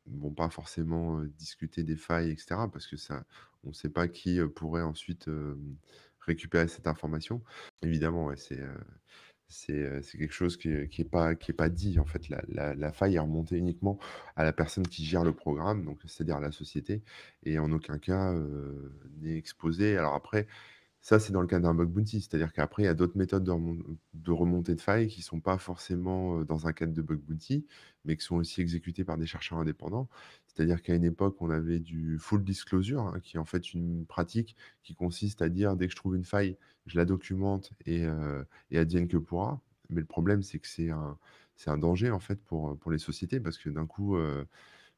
vont 0.06 0.32
pas 0.32 0.50
forcément, 0.50 1.23
discuter 1.38 1.82
des 1.84 1.96
failles 1.96 2.30
et 2.30 2.37
cetera 2.37 2.70
parce 2.70 2.87
que 2.87 2.96
ça 2.96 3.25
on 3.64 3.73
sait 3.73 3.88
pas 3.88 4.08
qui, 4.08 4.40
pourrait 4.54 4.82
ensuite, 4.82 5.28
récupérer 6.20 6.68
cette 6.68 6.87
information. 6.87 7.42
Évidemment, 7.82 8.30
c'est, 9.49 10.02
quelque 10.12 10.32
chose 10.32 10.56
qui 10.56 10.68
est 10.70 10.88
qui 10.88 11.04
pas 11.04 11.32
est 11.32 11.52
pas 11.52 11.68
dit, 11.68 11.99
en 11.99 12.04
fait. 12.04 12.28
La 12.28 12.42
la 12.49 12.75
la 12.75 12.92
faille 12.92 13.16
est 13.16 13.18
remontée 13.18 13.56
uniquement 13.56 13.99
à 14.37 14.44
la 14.44 14.52
personne 14.52 14.87
qui 14.87 15.04
gère 15.04 15.25
le 15.25 15.32
programme, 15.34 15.84
donc 15.84 16.00
c'est-à-dire 16.06 16.40
la 16.40 16.52
société 16.52 17.02
et 17.44 17.58
en 17.58 17.73
aucun 17.73 17.99
cas, 17.99 18.34
n'est 19.20 19.37
exposée. 19.37 19.96
Alors 19.96 20.14
après, 20.14 20.46
ça, 21.04 21.20
c'est 21.20 21.32
dans 21.34 21.42
le 21.42 21.46
cas 21.46 21.61
d'un 21.61 21.75
bug 21.75 21.90
bounty, 21.90 22.23
c'est-à-dire 22.23 22.50
qu'après, 22.54 22.82
il 22.84 22.87
y 22.87 22.88
a 22.88 22.94
d'autres 22.94 23.18
méthodes 23.18 23.44
de 23.44 23.50
remon 23.50 23.78
de 24.14 24.30
remontée 24.32 24.75
de 24.75 24.80
failles 24.80 25.08
qui 25.08 25.20
sont 25.20 25.38
pas 25.40 25.58
forcément, 25.58 26.42
dans 26.44 26.66
un 26.66 26.73
cadre 26.73 26.94
de 26.94 27.02
bug 27.02 27.20
bounty, 27.20 27.66
mais 28.06 28.16
qui 28.16 28.25
sont 28.25 28.37
aussi 28.37 28.62
exécutées 28.62 29.04
par 29.04 29.18
des 29.18 29.26
chercheurs 29.26 29.58
indépendants. 29.58 30.08
C'est-à-dire 30.46 30.80
qu'à 30.82 30.94
une 30.94 31.04
époque, 31.04 31.37
on 31.42 31.50
avait 31.50 31.78
du 31.78 32.18
full 32.18 32.42
disclosure, 32.42 33.02
hein, 33.02 33.20
qui 33.23 33.37
est 33.37 33.40
en 33.40 33.44
fait 33.44 33.75
une 33.75 34.06
pratique 34.06 34.56
qui 34.82 34.94
consiste 34.94 35.42
à 35.42 35.50
dire: 35.50 35.76
«Dès 35.76 35.87
que 35.88 35.92
je 35.92 35.96
trouve 35.96 36.16
une 36.16 36.25
faille, 36.25 36.56
je 36.87 36.96
la 36.99 37.04
documente 37.04 37.70
et 37.87 38.06
et 38.70 38.78
advienne 38.78 39.06
que 39.08 39.18
pourra». 39.18 39.61
Mais 39.90 40.00
le 40.00 40.06
problème, 40.06 40.42
c'est 40.42 40.58
que 40.58 40.66
c'est 40.66 40.88
un 40.90 41.78
danger 41.78 42.11
en 42.11 42.20
fait 42.20 42.42
pour, 42.42 42.78
les 42.90 42.99
sociétés 42.99 43.40
parce 43.40 43.58
que 43.58 43.68
d'un 43.68 43.87
coup, 43.87 44.16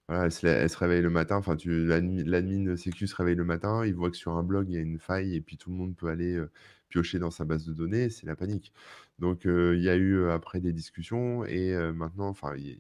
voilà, 0.09 0.25
elle 0.27 0.71
se 0.71 0.77
réveille 0.79 1.03
le 1.03 1.11
matin, 1.11 1.37
enfin 1.37 1.57
l'admin 1.67 2.77
sécu 2.77 3.07
se 3.09 3.17
réveille 3.17 3.35
le 3.35 3.45
matin, 3.45 3.85
il 3.85 3.95
voit 3.95 4.11
que 4.11 4.17
sur 4.17 4.33
un 4.37 4.43
blog, 4.45 4.69
il 4.69 4.75
y 4.75 4.79
a 4.79 4.81
une 4.81 4.99
faille 5.01 5.35
et 5.35 5.41
puis 5.41 5.57
tout 5.57 5.71
le 5.71 5.77
monde 5.77 5.97
peut 5.97 6.09
aller, 6.09 6.35
heu, 6.37 6.51
piocher 6.97 7.19
dans 7.19 7.31
sa 7.31 7.45
base 7.45 7.67
de 7.67 7.75
données, 7.75 8.09
c'est 8.09 8.27
la 8.27 8.37
panique. 8.37 8.73
Donc 9.19 9.43
il 9.45 9.81
y 9.83 9.89
a 9.91 9.97
eu, 9.97 10.29
après 10.31 10.61
des 10.61 10.73
discussions 10.73 11.45
et 11.45 11.77
maintenant, 11.93 12.29
enfin, 12.29 12.55
une 12.55 12.79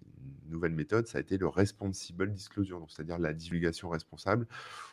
nouvelle 0.49 0.73
méthode, 0.73 1.07
ça 1.07 1.19
a 1.19 1.21
été 1.21 1.37
le 1.37 1.49
responsible 1.49 2.33
disclosure, 2.33 2.87
c'est-à-dire 2.89 3.19
la 3.19 3.35
divulgation 3.35 3.91
responsable 3.91 4.47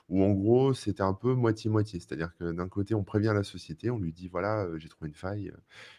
où 0.09 0.21
en 0.23 0.31
gros, 0.31 0.73
c'était 0.73 1.03
un 1.03 1.13
peu 1.13 1.33
moitié-moitié. 1.33 1.99
C'est-à-dire 2.01 2.35
que 2.37 2.51
d'un 2.51 2.67
côté, 2.67 2.93
on 2.95 3.03
prévient 3.05 3.31
la 3.33 3.43
société, 3.43 3.89
on 3.89 3.97
lui 3.99 4.11
dit: 4.11 4.27
«Voilà, 4.27 4.67
j'ai 4.77 4.89
trouvé 4.89 5.07
une 5.07 5.15
faille, 5.15 5.53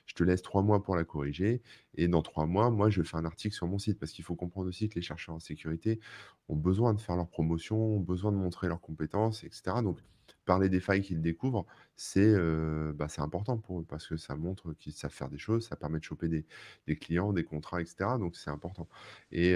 je 0.06 0.14
te 0.14 0.22
laisse 0.22 0.42
3 0.42 0.62
mois 0.62 0.82
pour 0.82 0.96
la 0.96 1.04
corriger 1.04 1.62
et 1.94 2.06
dans 2.08 2.20
3 2.20 2.44
mois, 2.46 2.70
moi, 2.70 2.90
je 2.90 3.02
fais 3.02 3.16
un 3.16 3.24
article 3.24 3.54
sur 3.54 3.66
mon 3.66 3.78
site». 3.78 3.98
Parce 3.98 4.12
qu'il 4.12 4.24
faut 4.24 4.34
comprendre 4.36 4.68
aussi 4.68 4.90
que 4.90 4.96
les 4.96 5.02
chercheurs 5.02 5.34
en 5.34 5.40
sécurité 5.40 6.00
ont 6.48 6.56
besoin 6.56 6.92
de 6.92 7.00
faire 7.00 7.16
leur 7.16 7.28
promotion, 7.28 7.78
ont 7.96 8.00
besoin 8.00 8.32
de 8.32 8.36
montrer 8.36 8.68
leurs 8.68 8.82
compétences 8.82 9.42
et 9.44 9.48
cetera. 9.50 9.80
Donc 9.80 9.98
parler 10.44 10.68
des 10.68 10.80
failles 10.80 11.02
qu'ils 11.02 11.20
découvrent, 11.22 11.66
bah, 11.66 13.08
c'est 13.08 13.20
important 13.20 13.58
pour 13.58 13.80
eux 13.80 13.84
parce 13.88 14.06
que 14.06 14.16
ça 14.16 14.36
montre 14.36 14.72
qu'ils 14.74 14.92
savent 14.92 15.12
faire 15.12 15.28
des 15.28 15.38
choses, 15.38 15.66
ça 15.68 15.76
permet 15.76 15.98
de 15.98 16.04
choper 16.04 16.28
des 16.28 16.96
clients, 16.96 17.32
des 17.32 17.44
contrats 17.44 17.80
et 17.82 17.86
cetera, 17.86 18.18
donc 18.18 18.36
c'est 18.36 18.50
important. 18.50 18.88
Et 19.32 19.54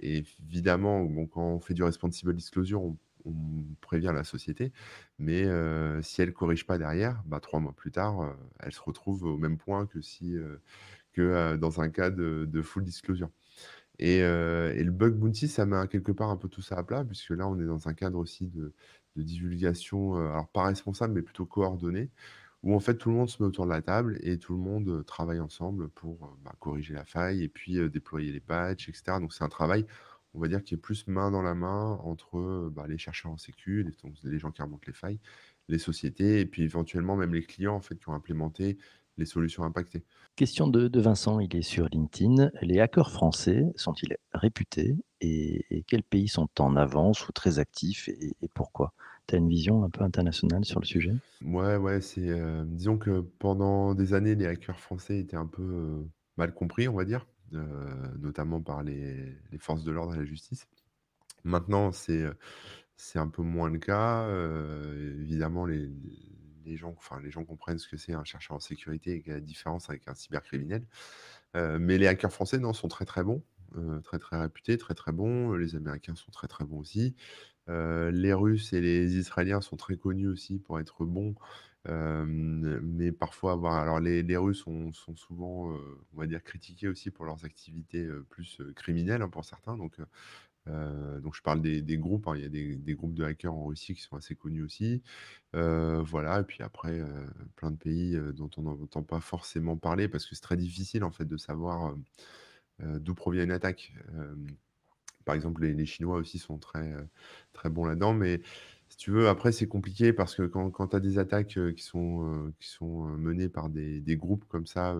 évidemment, 0.00 1.06
quand 1.26 1.42
on 1.56 1.60
fait 1.60 1.74
du 1.74 1.82
responsible 1.82 2.34
disclosure, 2.34 2.82
on 2.82 2.96
prévient 3.80 4.12
la 4.14 4.24
société, 4.24 4.72
mais 5.18 5.44
si 6.02 6.22
elle 6.22 6.32
corrige 6.32 6.66
pas 6.66 6.78
derrière, 6.78 7.22
bah, 7.26 7.40
3 7.40 7.60
mois 7.60 7.74
plus 7.74 7.90
tard, 7.92 8.34
elle 8.60 8.72
se 8.72 8.80
retrouve 8.80 9.24
au 9.24 9.36
même 9.36 9.58
point 9.58 9.86
que 9.86 10.00
si, 10.00 10.34
que, 11.12 11.56
dans 11.56 11.80
un 11.80 11.90
cas 11.90 12.10
de 12.10 12.62
full 12.62 12.84
disclosure. 12.84 13.30
Et 13.98 14.18
et 14.18 14.84
le 14.84 14.90
bug 14.92 15.14
bounty, 15.16 15.48
ça 15.48 15.66
met 15.66 15.88
quelque 15.88 16.12
part 16.12 16.30
un 16.30 16.36
peu 16.36 16.48
tout 16.48 16.62
ça 16.62 16.76
à 16.78 16.84
plat 16.84 17.04
puisque 17.04 17.30
là, 17.30 17.48
on 17.48 17.58
est 17.60 17.66
dans 17.66 17.88
un 17.88 17.94
cadre 17.94 18.18
aussi 18.18 18.48
de 18.48 18.72
de 19.18 19.24
divulgation, 19.24 20.16
heu, 20.18 20.28
alors 20.28 20.48
pas 20.50 20.64
responsable, 20.66 21.14
mais 21.14 21.22
plutôt 21.22 21.46
coordonnée, 21.46 22.10
où 22.62 22.74
en 22.74 22.80
fait 22.80 22.96
tout 22.98 23.10
le 23.10 23.16
monde 23.16 23.28
se 23.30 23.42
met 23.42 23.48
autour 23.48 23.66
de 23.66 23.70
la 23.72 23.82
table 23.82 24.18
et 24.22 24.38
tout 24.38 24.54
le 24.54 24.60
monde, 24.60 24.88
heu, 24.88 25.04
travaille 25.04 25.40
ensemble 25.40 25.88
pour, 25.90 26.26
heu, 26.26 26.30
bah, 26.44 26.54
corriger 26.60 26.94
la 26.94 27.04
faille 27.04 27.42
et 27.44 27.48
puis, 27.48 27.76
déployer 27.90 28.32
les 28.32 28.40
patchs 28.40 28.88
et 28.88 28.92
cetera. 28.94 29.20
Donc 29.20 29.32
c'est 29.34 29.44
un 29.44 29.48
travail 29.50 29.86
on 30.34 30.40
va 30.40 30.48
dire, 30.48 30.62
qui 30.62 30.74
est 30.74 30.76
plus 30.78 31.06
main 31.08 31.30
dans 31.30 31.42
la 31.42 31.54
main 31.54 31.98
entre, 32.04 32.68
bah, 32.70 32.86
les 32.86 32.98
chercheurs 32.98 33.32
en 33.32 33.38
sécu, 33.38 33.82
les 33.84 33.92
les 34.30 34.38
gens 34.38 34.50
qui 34.52 34.62
remontent 34.62 34.84
les 34.86 34.92
failles, 34.92 35.20
les 35.68 35.78
sociétés 35.78 36.40
et 36.40 36.46
puis 36.46 36.62
éventuellement 36.62 37.16
même 37.16 37.34
les 37.34 37.42
clients, 37.42 37.74
en 37.76 37.80
fait, 37.80 37.96
qui 37.98 38.08
ont 38.10 38.14
implémenté 38.14 38.78
les 39.18 39.26
solutions 39.26 39.64
impactées. 39.64 40.04
Question 40.36 40.68
de 40.68 40.88
de 40.88 41.00
Vincent, 41.00 41.38
il 41.38 41.54
est 41.54 41.60
sur 41.60 41.86
LinkedIn. 41.90 42.50
Les 42.62 42.80
hackers 42.80 43.10
français 43.10 43.66
sont-ils 43.76 44.16
réputés 44.32 44.96
et 45.20 45.66
et 45.70 45.82
quels 45.82 46.02
pays 46.02 46.28
sont 46.28 46.48
en 46.60 46.76
avance 46.76 47.28
ou 47.28 47.32
très 47.32 47.58
actifs 47.58 48.08
et 48.08 48.34
et 48.40 48.48
pourquoi? 48.48 48.94
Tu 49.26 49.34
as 49.34 49.38
une 49.38 49.50
vision 49.50 49.84
un 49.84 49.90
peu 49.90 50.02
internationale 50.04 50.64
sur 50.64 50.80
le 50.80 50.86
sujet? 50.86 51.12
Ouais, 51.40 51.76
ouais, 51.76 52.00
c'est, 52.00 52.28
heu, 52.28 52.64
disons 52.66 52.98
que 52.98 53.20
pendant 53.20 53.94
des 53.94 54.12
années, 54.12 54.34
les 54.34 54.46
hackers 54.46 54.80
français 54.80 55.18
étaient 55.20 55.36
un 55.36 55.46
peu, 55.46 55.62
heu, 55.62 56.10
mal 56.36 56.52
compris, 56.52 56.88
on 56.88 56.94
va 56.96 57.04
dire, 57.04 57.26
heu, 57.54 58.16
notamment 58.18 58.60
par 58.60 58.82
les 58.82 59.36
les 59.52 59.58
forces 59.58 59.84
de 59.84 59.92
l'ordre 59.92 60.14
et 60.14 60.18
la 60.18 60.24
justice. 60.24 60.66
Maintenant, 61.44 61.92
c'est, 61.92 62.24
c'est 62.96 63.18
un 63.20 63.28
peu 63.28 63.42
moins 63.42 63.70
le 63.70 63.78
cas, 63.80 64.28
évidemment 65.20 65.66
les 65.66 65.90
les 66.68 66.76
gens 66.76 66.94
enfin, 66.96 67.20
les 67.20 67.30
gens 67.30 67.44
comprennent 67.44 67.78
ce 67.78 67.88
que 67.88 67.96
c'est 67.96 68.14
un 68.14 68.24
chercheur 68.24 68.56
en 68.56 68.60
sécurité 68.60 69.22
et 69.26 69.30
la 69.30 69.40
différence 69.40 69.90
avec 69.90 70.08
un 70.08 70.14
cybercriminel. 70.14 70.86
Heu, 71.56 71.78
mais 71.78 71.98
les 71.98 72.06
hackers 72.06 72.32
français, 72.32 72.58
non, 72.58 72.72
sont 72.72 72.88
très, 72.88 73.04
très 73.04 73.24
bons, 73.24 73.42
heu, 73.76 74.00
très, 74.02 74.18
très 74.18 74.38
réputés, 74.40 74.78
très, 74.78 74.94
très 74.94 75.12
bons. 75.12 75.54
Les 75.54 75.76
Américains 75.76 76.14
sont 76.16 76.30
très, 76.32 76.48
très 76.48 76.64
bons 76.64 76.78
aussi. 76.80 77.16
Heu, 77.68 78.10
les 78.10 78.32
Russes 78.34 78.72
et 78.74 78.80
les 78.80 79.16
Israéliens 79.18 79.60
sont 79.62 79.76
très 79.76 79.96
connus 79.96 80.28
aussi 80.28 80.58
pour 80.58 80.80
être 80.80 81.04
bons, 81.06 81.36
mais 81.86 83.12
parfois 83.12 83.52
avoir 83.52 83.74
alors 83.76 84.00
les 84.00 84.36
Russes 84.36 84.64
sont 84.64 84.92
souvent, 85.16 85.72
on 86.14 86.18
va 86.18 86.26
dire 86.26 86.42
critiqués 86.42 86.88
aussi 86.88 87.10
pour 87.10 87.24
leurs 87.24 87.44
activités, 87.44 88.06
plus, 88.30 88.60
criminelles, 88.76 89.22
hein, 89.22 89.28
pour 89.30 89.44
certains 89.44 89.76
donc 89.76 89.96
heu, 90.68 91.20
donc 91.22 91.34
je 91.34 91.42
parle 91.42 91.60
des 91.62 91.98
groupes, 91.98 92.28
hein, 92.28 92.34
il 92.36 92.42
y 92.42 92.46
a 92.46 92.48
des 92.48 92.94
groupes 92.94 93.14
de 93.14 93.24
hackers 93.24 93.54
en 93.54 93.64
Russie 93.66 93.94
qui 93.94 94.02
sont 94.02 94.16
assez 94.16 94.34
connus 94.34 94.62
aussi. 94.62 95.02
Heu, 95.54 96.00
voilà 96.04 96.40
et 96.40 96.44
puis 96.44 96.62
après, 96.62 97.00
heu, 97.00 97.26
plein 97.56 97.70
de 97.70 97.76
pays, 97.76 98.18
dont 98.34 98.50
on 98.58 98.62
n'entend 98.62 99.02
pas 99.02 99.20
forcément 99.20 99.76
parler 99.76 100.08
parce 100.08 100.26
que 100.26 100.34
c'est 100.34 100.42
très 100.42 100.56
difficile 100.56 101.04
en 101.04 101.10
fait 101.12 101.24
de 101.26 101.36
savoir, 101.36 101.94
d'où 102.82 103.14
provient 103.14 103.44
une 103.44 103.50
attaque. 103.52 103.92
Par 105.24 105.34
exemple, 105.34 105.64
les 105.66 105.86
Chinois 105.86 106.16
aussi 106.16 106.38
sont 106.38 106.58
très, 106.58 106.94
très 107.52 107.68
bons 107.70 107.84
là-dedans, 107.84 108.14
mais 108.14 108.40
si 108.88 108.96
tu 108.96 109.10
veux, 109.10 109.28
après 109.28 109.52
c'est 109.52 109.68
compliqué 109.68 110.12
parce 110.12 110.34
que 110.34 110.42
quand 110.44 110.88
tu 110.88 110.96
as 110.96 111.00
des 111.00 111.18
attaques, 111.18 111.58
qui 111.76 111.82
sont, 111.82 112.52
qui 112.60 112.68
sont, 112.68 113.04
menées 113.04 113.48
par 113.50 113.68
des 113.70 114.16
groupes 114.16 114.44
comme 114.48 114.66
ça, 114.66 114.96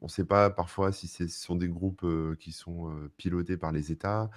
on 0.00 0.06
ne 0.06 0.10
sait 0.10 0.24
pas 0.24 0.50
parfois 0.50 0.92
si 0.92 1.08
ce 1.08 1.26
sont 1.28 1.56
des 1.56 1.68
groupes, 1.68 2.06
qui 2.38 2.52
sont, 2.52 2.92
pilotés 3.16 3.56
par 3.56 3.72
les 3.72 3.92
États. 3.92 4.30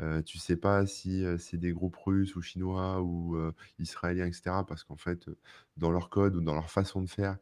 Heu, 0.00 0.22
tu 0.22 0.38
sais 0.38 0.56
pas 0.56 0.86
si, 0.86 1.24
c'est 1.38 1.56
des 1.58 1.72
groupes 1.72 1.96
russes 1.96 2.36
ou 2.36 2.42
chinois 2.42 3.02
ou, 3.02 3.36
israéliens 3.78 4.26
et 4.26 4.32
cetera 4.32 4.64
parce 4.66 4.84
qu'en 4.84 4.96
fait, 4.96 5.28
dans 5.76 5.90
leur 5.90 6.10
code 6.10 6.36
ou 6.36 6.40
dans 6.40 6.54
leur 6.54 6.70
façon 6.70 7.02
de 7.02 7.08
faire, 7.08 7.38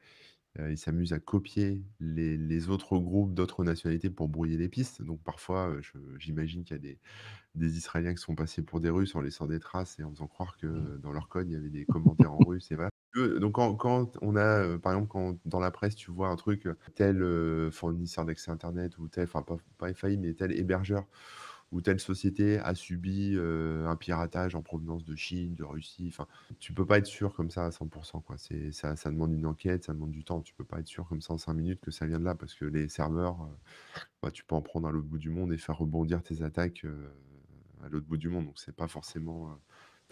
ils 0.58 0.78
s'amusent 0.78 1.12
à 1.14 1.20
copier 1.20 1.84
les 2.00 2.36
les 2.38 2.70
autres 2.70 2.98
groupes 2.98 3.34
d'autres 3.34 3.64
nationalités 3.64 4.10
pour 4.10 4.28
brouiller 4.28 4.56
les 4.58 4.68
pistes. 4.70 5.02
Donc 5.02 5.22
parfois, 5.24 5.76
je 5.82 5.92
j'imagine 6.18 6.64
qu'il 6.64 6.76
y 6.76 6.78
a 6.78 6.82
des 6.82 7.00
des 7.54 7.78
Israéliens 7.78 8.14
qui 8.14 8.22
sont 8.22 8.36
passés 8.36 8.62
pour 8.62 8.80
des 8.80 8.90
Russes 8.90 9.14
en 9.16 9.22
laissant 9.22 9.46
des 9.48 9.60
traces 9.60 9.98
et 10.00 10.04
en 10.04 10.10
faisant 10.12 10.28
croire 10.28 10.56
que, 10.58 10.66
Mmh. 10.72 10.90
dans 10.98 11.12
leur 11.12 11.28
code, 11.28 11.48
il 11.50 11.54
y 11.54 11.56
avait 11.56 11.70
des 11.70 11.86
commentaires 11.86 12.32
en 12.34 12.44
russe 12.44 12.70
et 12.72 12.76
voilà. 12.76 12.90
Donc 13.40 13.54
quand 13.54 13.74
quand 13.76 14.18
on 14.22 14.36
a, 14.36 14.78
par 14.78 14.92
exemple, 14.92 15.08
quand 15.08 15.38
dans 15.46 15.60
la 15.60 15.70
presse, 15.70 15.96
tu 15.96 16.10
vois 16.10 16.28
un 16.28 16.36
truc, 16.36 16.68
tel, 16.94 17.22
heu, 17.22 17.70
fournisseur 17.72 18.26
d'accès 18.26 18.50
internet 18.50 18.98
ou 18.98 19.08
tel 19.08 19.24
enfin 19.24 19.42
pas 19.42 19.56
pas 19.78 19.92
FAI, 19.94 20.18
mais 20.18 20.34
tel 20.34 20.52
hébergeur 20.52 21.06
ou 21.72 21.80
telle 21.80 22.00
société 22.00 22.58
a 22.58 22.74
subi, 22.74 23.36
un 23.38 23.96
piratage 23.96 24.54
en 24.54 24.62
provenance 24.62 25.04
de 25.04 25.16
Chine, 25.16 25.54
de 25.54 25.64
Russie, 25.64 26.06
enfin, 26.08 26.26
tu 26.60 26.72
peux 26.72 26.86
pas 26.86 26.98
être 26.98 27.06
sûr 27.06 27.34
comme 27.34 27.50
ça 27.50 27.66
à 27.66 27.70
100 27.70 27.88
quoi. 28.20 28.36
C'est 28.38 28.72
ça 28.72 28.94
demande 29.06 29.32
une 29.32 29.46
enquête, 29.46 29.84
ça 29.84 29.92
demande 29.92 30.12
du 30.12 30.24
temps. 30.24 30.40
Tu 30.42 30.54
peux 30.54 30.64
pas 30.64 30.78
être 30.80 30.86
sûr 30.86 31.08
comme 31.08 31.20
ça 31.20 31.34
en 31.34 31.38
5 31.38 31.54
minutes 31.54 31.80
que 31.80 31.90
ça 31.90 32.06
vient 32.06 32.18
de 32.20 32.24
là 32.24 32.34
parce 32.34 32.54
que 32.54 32.64
les 32.64 32.88
serveurs, 32.88 33.48
bah, 34.22 34.30
tu 34.30 34.44
peux 34.44 34.54
en 34.54 34.62
prendre 34.62 34.86
à 34.88 34.92
l'autre 34.92 35.08
bout 35.08 35.18
du 35.18 35.30
monde 35.30 35.52
et 35.52 35.58
faire 35.58 35.76
rebondir 35.78 36.22
tes 36.22 36.42
attaques, 36.42 36.86
à 37.82 37.88
l'autre 37.88 38.06
bout 38.06 38.16
du 38.16 38.28
monde. 38.28 38.46
Donc 38.46 38.58
c'est 38.58 38.74
pas 38.74 38.88
forcément, 38.88 39.58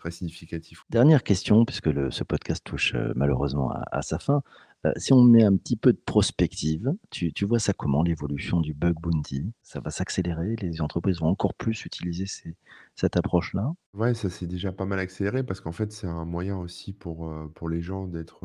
très 0.05 0.11
significatif. 0.11 0.85
Dernière 0.91 1.23
question, 1.23 1.65
puisque 1.65 1.87
le 1.87 2.11
ce 2.11 2.25
podcast 2.25 2.63
touche, 2.65 2.95
heu, 2.95 3.13
malheureusement 3.17 3.71
à 3.71 3.85
à 3.91 4.03
sa 4.03 4.19
fin. 4.19 4.43
Heu, 4.87 4.93
si 4.97 5.13
on 5.15 5.23
met 5.23 5.45
un 5.45 5.57
petit 5.57 5.77
peu 5.77 5.93
de 5.93 5.99
prospective, 5.99 6.93
tu 7.11 7.33
tu 7.33 7.45
vois 7.47 7.59
ça 7.59 7.73
comment 7.73 8.03
l'évolution 8.03 8.61
du 8.61 8.75
bug 8.75 8.95
bounty? 9.01 9.53
Ça 9.63 9.81
va 9.81 9.91
s'accélérer? 9.91 10.57
Les 10.57 10.81
entreprises 10.83 11.21
vont 11.21 11.29
encore 11.29 11.55
plus 11.55 11.85
utiliser 11.87 12.27
ces 12.27 12.57
cette 12.95 13.17
approche-là? 13.17 13.73
Ouais, 13.95 14.13
ça 14.15 14.29
s'est 14.29 14.49
déjà 14.49 14.73
pas 14.73 14.87
mal 14.87 14.99
accéléré 14.99 15.45
parce 15.45 15.61
qu'en 15.61 15.71
fait, 15.73 15.93
c'est 15.93 16.09
un 16.09 16.25
moyen 16.25 16.59
aussi 16.59 16.93
pour, 16.93 17.29
heu, 17.31 17.49
pour 17.55 17.69
les 17.69 17.81
gens 17.81 18.07
d'être, 18.09 18.45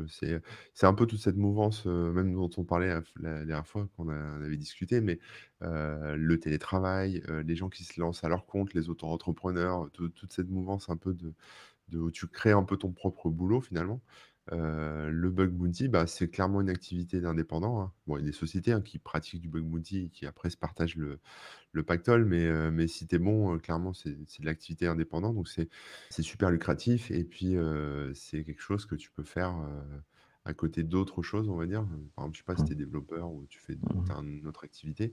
veux. 0.00 0.06
C'est, 0.08 0.86
un 0.86 0.94
peu 0.94 1.06
toute 1.06 1.20
cette 1.20 1.36
mouvance, 1.36 1.86
heu, 1.86 2.12
même 2.12 2.34
dont 2.34 2.50
on 2.56 2.64
parlait 2.64 2.88
la 2.88 3.02
f 3.02 3.12
la 3.20 3.44
dernière 3.44 3.66
fois 3.66 3.88
qu'on 3.96 4.08
avait 4.08 4.56
discuté, 4.56 5.00
mais, 5.00 5.18
le 5.62 6.36
télétravail, 6.38 7.22
les 7.44 7.56
gens 7.56 7.68
qui 7.68 7.84
se 7.84 8.00
lancent 8.00 8.24
à 8.24 8.28
leur 8.28 8.46
compte, 8.46 8.74
les 8.74 8.88
auto-entrepreneurs, 8.90 9.90
tout 9.92 10.08
toute 10.10 10.32
cette 10.32 10.48
mouvance 10.50 10.88
un 10.90 10.96
peu 10.96 11.14
de 11.14 11.34
de 11.90 11.98
où 12.00 12.10
tu 12.12 12.28
crées 12.28 12.52
un 12.52 12.64
peu 12.64 12.76
ton 12.78 12.92
propre 12.92 13.30
boulot 13.30 13.60
finalement. 13.62 14.02
Le 14.50 15.30
bug 15.30 15.50
bounty, 15.52 15.88
bah, 15.88 16.06
c'est 16.06 16.28
clairement 16.28 16.60
une 16.60 16.70
activité 16.70 17.20
d'indépendant, 17.20 17.80
hein. 17.80 17.92
Bon, 18.06 18.16
il 18.16 18.20
y 18.20 18.22
a 18.24 18.26
des 18.26 18.32
sociétés, 18.32 18.72
hein, 18.72 18.80
qui 18.80 18.98
pratiquent 18.98 19.40
du 19.42 19.48
bug 19.48 19.62
bounty 19.64 19.98
et 20.06 20.08
qui 20.10 20.26
après 20.26 20.50
se 20.50 20.56
partagent 20.56 20.96
le 20.96 21.20
le 21.72 21.82
pactole, 21.84 22.24
mais 22.26 22.46
heu, 22.46 22.70
mais 22.70 22.88
si 22.88 23.08
tu 23.08 23.16
es 23.16 23.18
bon, 23.20 23.58
clairement, 23.58 23.94
c'est 23.94 24.16
c'est 24.28 24.42
de 24.42 24.46
l'activité 24.46 24.86
indépendante, 24.88 25.34
donc 25.36 25.48
c'est 25.48 25.68
c'est 26.10 26.22
super 26.22 26.50
lucratif 26.52 27.10
et 27.10 27.24
puis, 27.24 27.56
c'est 28.14 28.44
quelque 28.44 28.62
chose 28.62 28.86
que 28.86 28.94
tu 28.96 29.10
peux 29.12 29.24
faire, 29.24 29.54
à 30.44 30.54
côté 30.54 30.84
d'autres 30.84 31.22
choses, 31.22 31.48
on 31.48 31.56
va 31.56 31.66
dire. 31.66 31.82
Par 32.16 32.24
exemple, 32.24 32.34
je 32.34 32.38
sais 32.40 32.44
pas 32.44 32.56
si 32.56 32.64
Mmh. 32.64 32.66
tu 32.66 32.72
es 32.74 32.76
développeur 32.76 33.30
ou 33.32 33.46
tu 33.46 33.58
fais 33.60 33.78
Mmh 33.94 34.14
une 34.22 34.46
autre 34.46 34.64
activité 34.64 35.12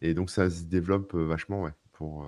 et 0.00 0.14
donc 0.14 0.30
ça 0.30 0.50
se 0.50 0.64
développe, 0.64 1.14
vachement, 1.14 1.62
ouais, 1.62 1.72
pour, 1.92 2.26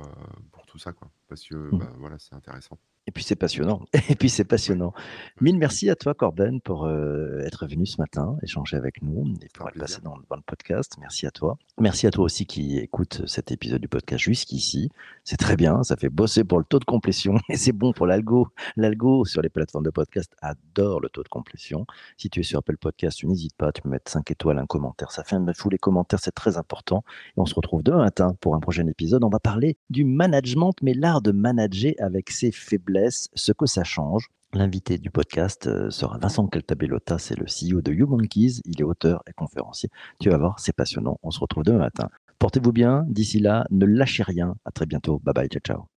tout 0.66 0.78
ça, 0.78 0.92
quoi, 0.92 1.12
parce 1.28 1.44
que, 1.48 1.72
Mmh. 1.72 1.86
bah, 1.86 1.92
voilà, 1.98 2.18
c'est 2.18 2.34
intéressant. 2.34 2.80
Et 3.10 3.12
puis 3.12 3.24
c'est 3.24 3.34
passionnant 3.34 3.80
et 4.08 4.14
puis 4.14 4.28
c'est 4.28 4.44
passionnant. 4.44 4.92
Mille 5.40 5.58
merci 5.58 5.90
à 5.90 5.96
toi 5.96 6.14
Corben 6.14 6.60
pour, 6.60 6.86
heu, 6.86 7.40
être 7.44 7.66
venu 7.66 7.84
ce 7.84 8.00
matin, 8.00 8.36
échanger 8.40 8.76
avec 8.76 9.02
nous 9.02 9.34
et 9.42 9.48
pour 9.52 9.68
être 9.68 9.76
passé 9.76 10.00
dans 10.00 10.14
dans 10.30 10.36
le 10.36 10.42
podcast. 10.46 10.94
Merci 11.00 11.26
à 11.26 11.32
toi. 11.32 11.58
Merci 11.80 12.06
à 12.06 12.12
toi 12.12 12.22
aussi 12.22 12.46
qui 12.46 12.78
écoute 12.78 13.22
cet 13.26 13.50
épisode 13.50 13.80
du 13.80 13.88
podcast 13.88 14.22
jusqu'ici. 14.22 14.90
C'est 15.24 15.38
très 15.38 15.56
bien, 15.56 15.82
ça 15.82 15.96
fait 15.96 16.08
bosser 16.08 16.44
pour 16.44 16.60
le 16.60 16.64
taux 16.64 16.78
de 16.78 16.84
complétion 16.84 17.34
et 17.48 17.56
c'est 17.56 17.72
bon 17.72 17.92
pour 17.92 18.06
l'algo. 18.06 18.46
L'algo 18.76 19.24
sur 19.24 19.42
les 19.42 19.48
plateformes 19.48 19.84
de 19.84 19.90
podcast 19.90 20.36
adore 20.40 21.00
le 21.00 21.08
taux 21.08 21.24
de 21.24 21.28
complétion. 21.28 21.86
Si 22.16 22.30
tu 22.30 22.38
es 22.38 22.42
sur 22.44 22.60
Apple 22.60 22.76
Podcast, 22.76 23.18
tu 23.18 23.26
n'hésites 23.26 23.56
pas, 23.56 23.72
tu 23.72 23.82
peux 23.82 23.88
mettre 23.88 24.08
5 24.08 24.30
étoiles, 24.30 24.58
un 24.58 24.66
commentaire, 24.66 25.10
ça 25.10 25.24
fait 25.24 25.34
un 25.34 25.52
fou 25.52 25.68
les 25.68 25.78
commentaires, 25.78 26.20
c'est 26.22 26.30
très 26.30 26.58
important 26.58 27.02
et 27.36 27.40
on 27.40 27.46
se 27.46 27.56
retrouve 27.56 27.82
demain 27.82 28.04
matin 28.04 28.36
pour 28.40 28.54
un 28.54 28.60
prochain 28.60 28.86
épisode. 28.86 29.24
On 29.24 29.30
va 29.30 29.40
parler 29.40 29.78
du 29.88 30.04
management, 30.04 30.74
mais 30.80 30.94
l'art 30.94 31.22
de 31.22 31.32
manager 31.32 31.94
avec 31.98 32.30
ses 32.30 32.52
faiblesses, 32.52 32.99
ce 33.10 33.52
que 33.52 33.66
ça 33.66 33.84
change. 33.84 34.28
L'invité 34.52 34.98
du 34.98 35.10
podcast 35.10 35.68
euh, 35.68 35.90
sera 35.90 36.18
Vincent 36.18 36.46
Caltabellota, 36.48 37.18
c'est 37.18 37.36
le 37.38 37.46
CEO 37.46 37.82
de 37.82 37.92
YouMonkeys, 37.92 38.60
il 38.64 38.80
est 38.80 38.84
auteur 38.84 39.22
et 39.28 39.32
conférencier. 39.32 39.90
Tu 40.18 40.28
vas 40.28 40.38
voir, 40.38 40.58
c'est 40.58 40.74
passionnant. 40.74 41.18
On 41.22 41.30
se 41.30 41.38
retrouve 41.38 41.62
demain 41.62 41.78
matin. 41.78 42.08
Portez-vous 42.40 42.72
bien, 42.72 43.04
d'ici 43.06 43.38
là, 43.38 43.64
ne 43.70 43.86
lâchez 43.86 44.24
rien. 44.24 44.56
À 44.64 44.72
très 44.72 44.86
bientôt. 44.86 45.20
Bye 45.22 45.34
bye, 45.34 45.48
ciao 45.48 45.60
ciao. 45.60 45.88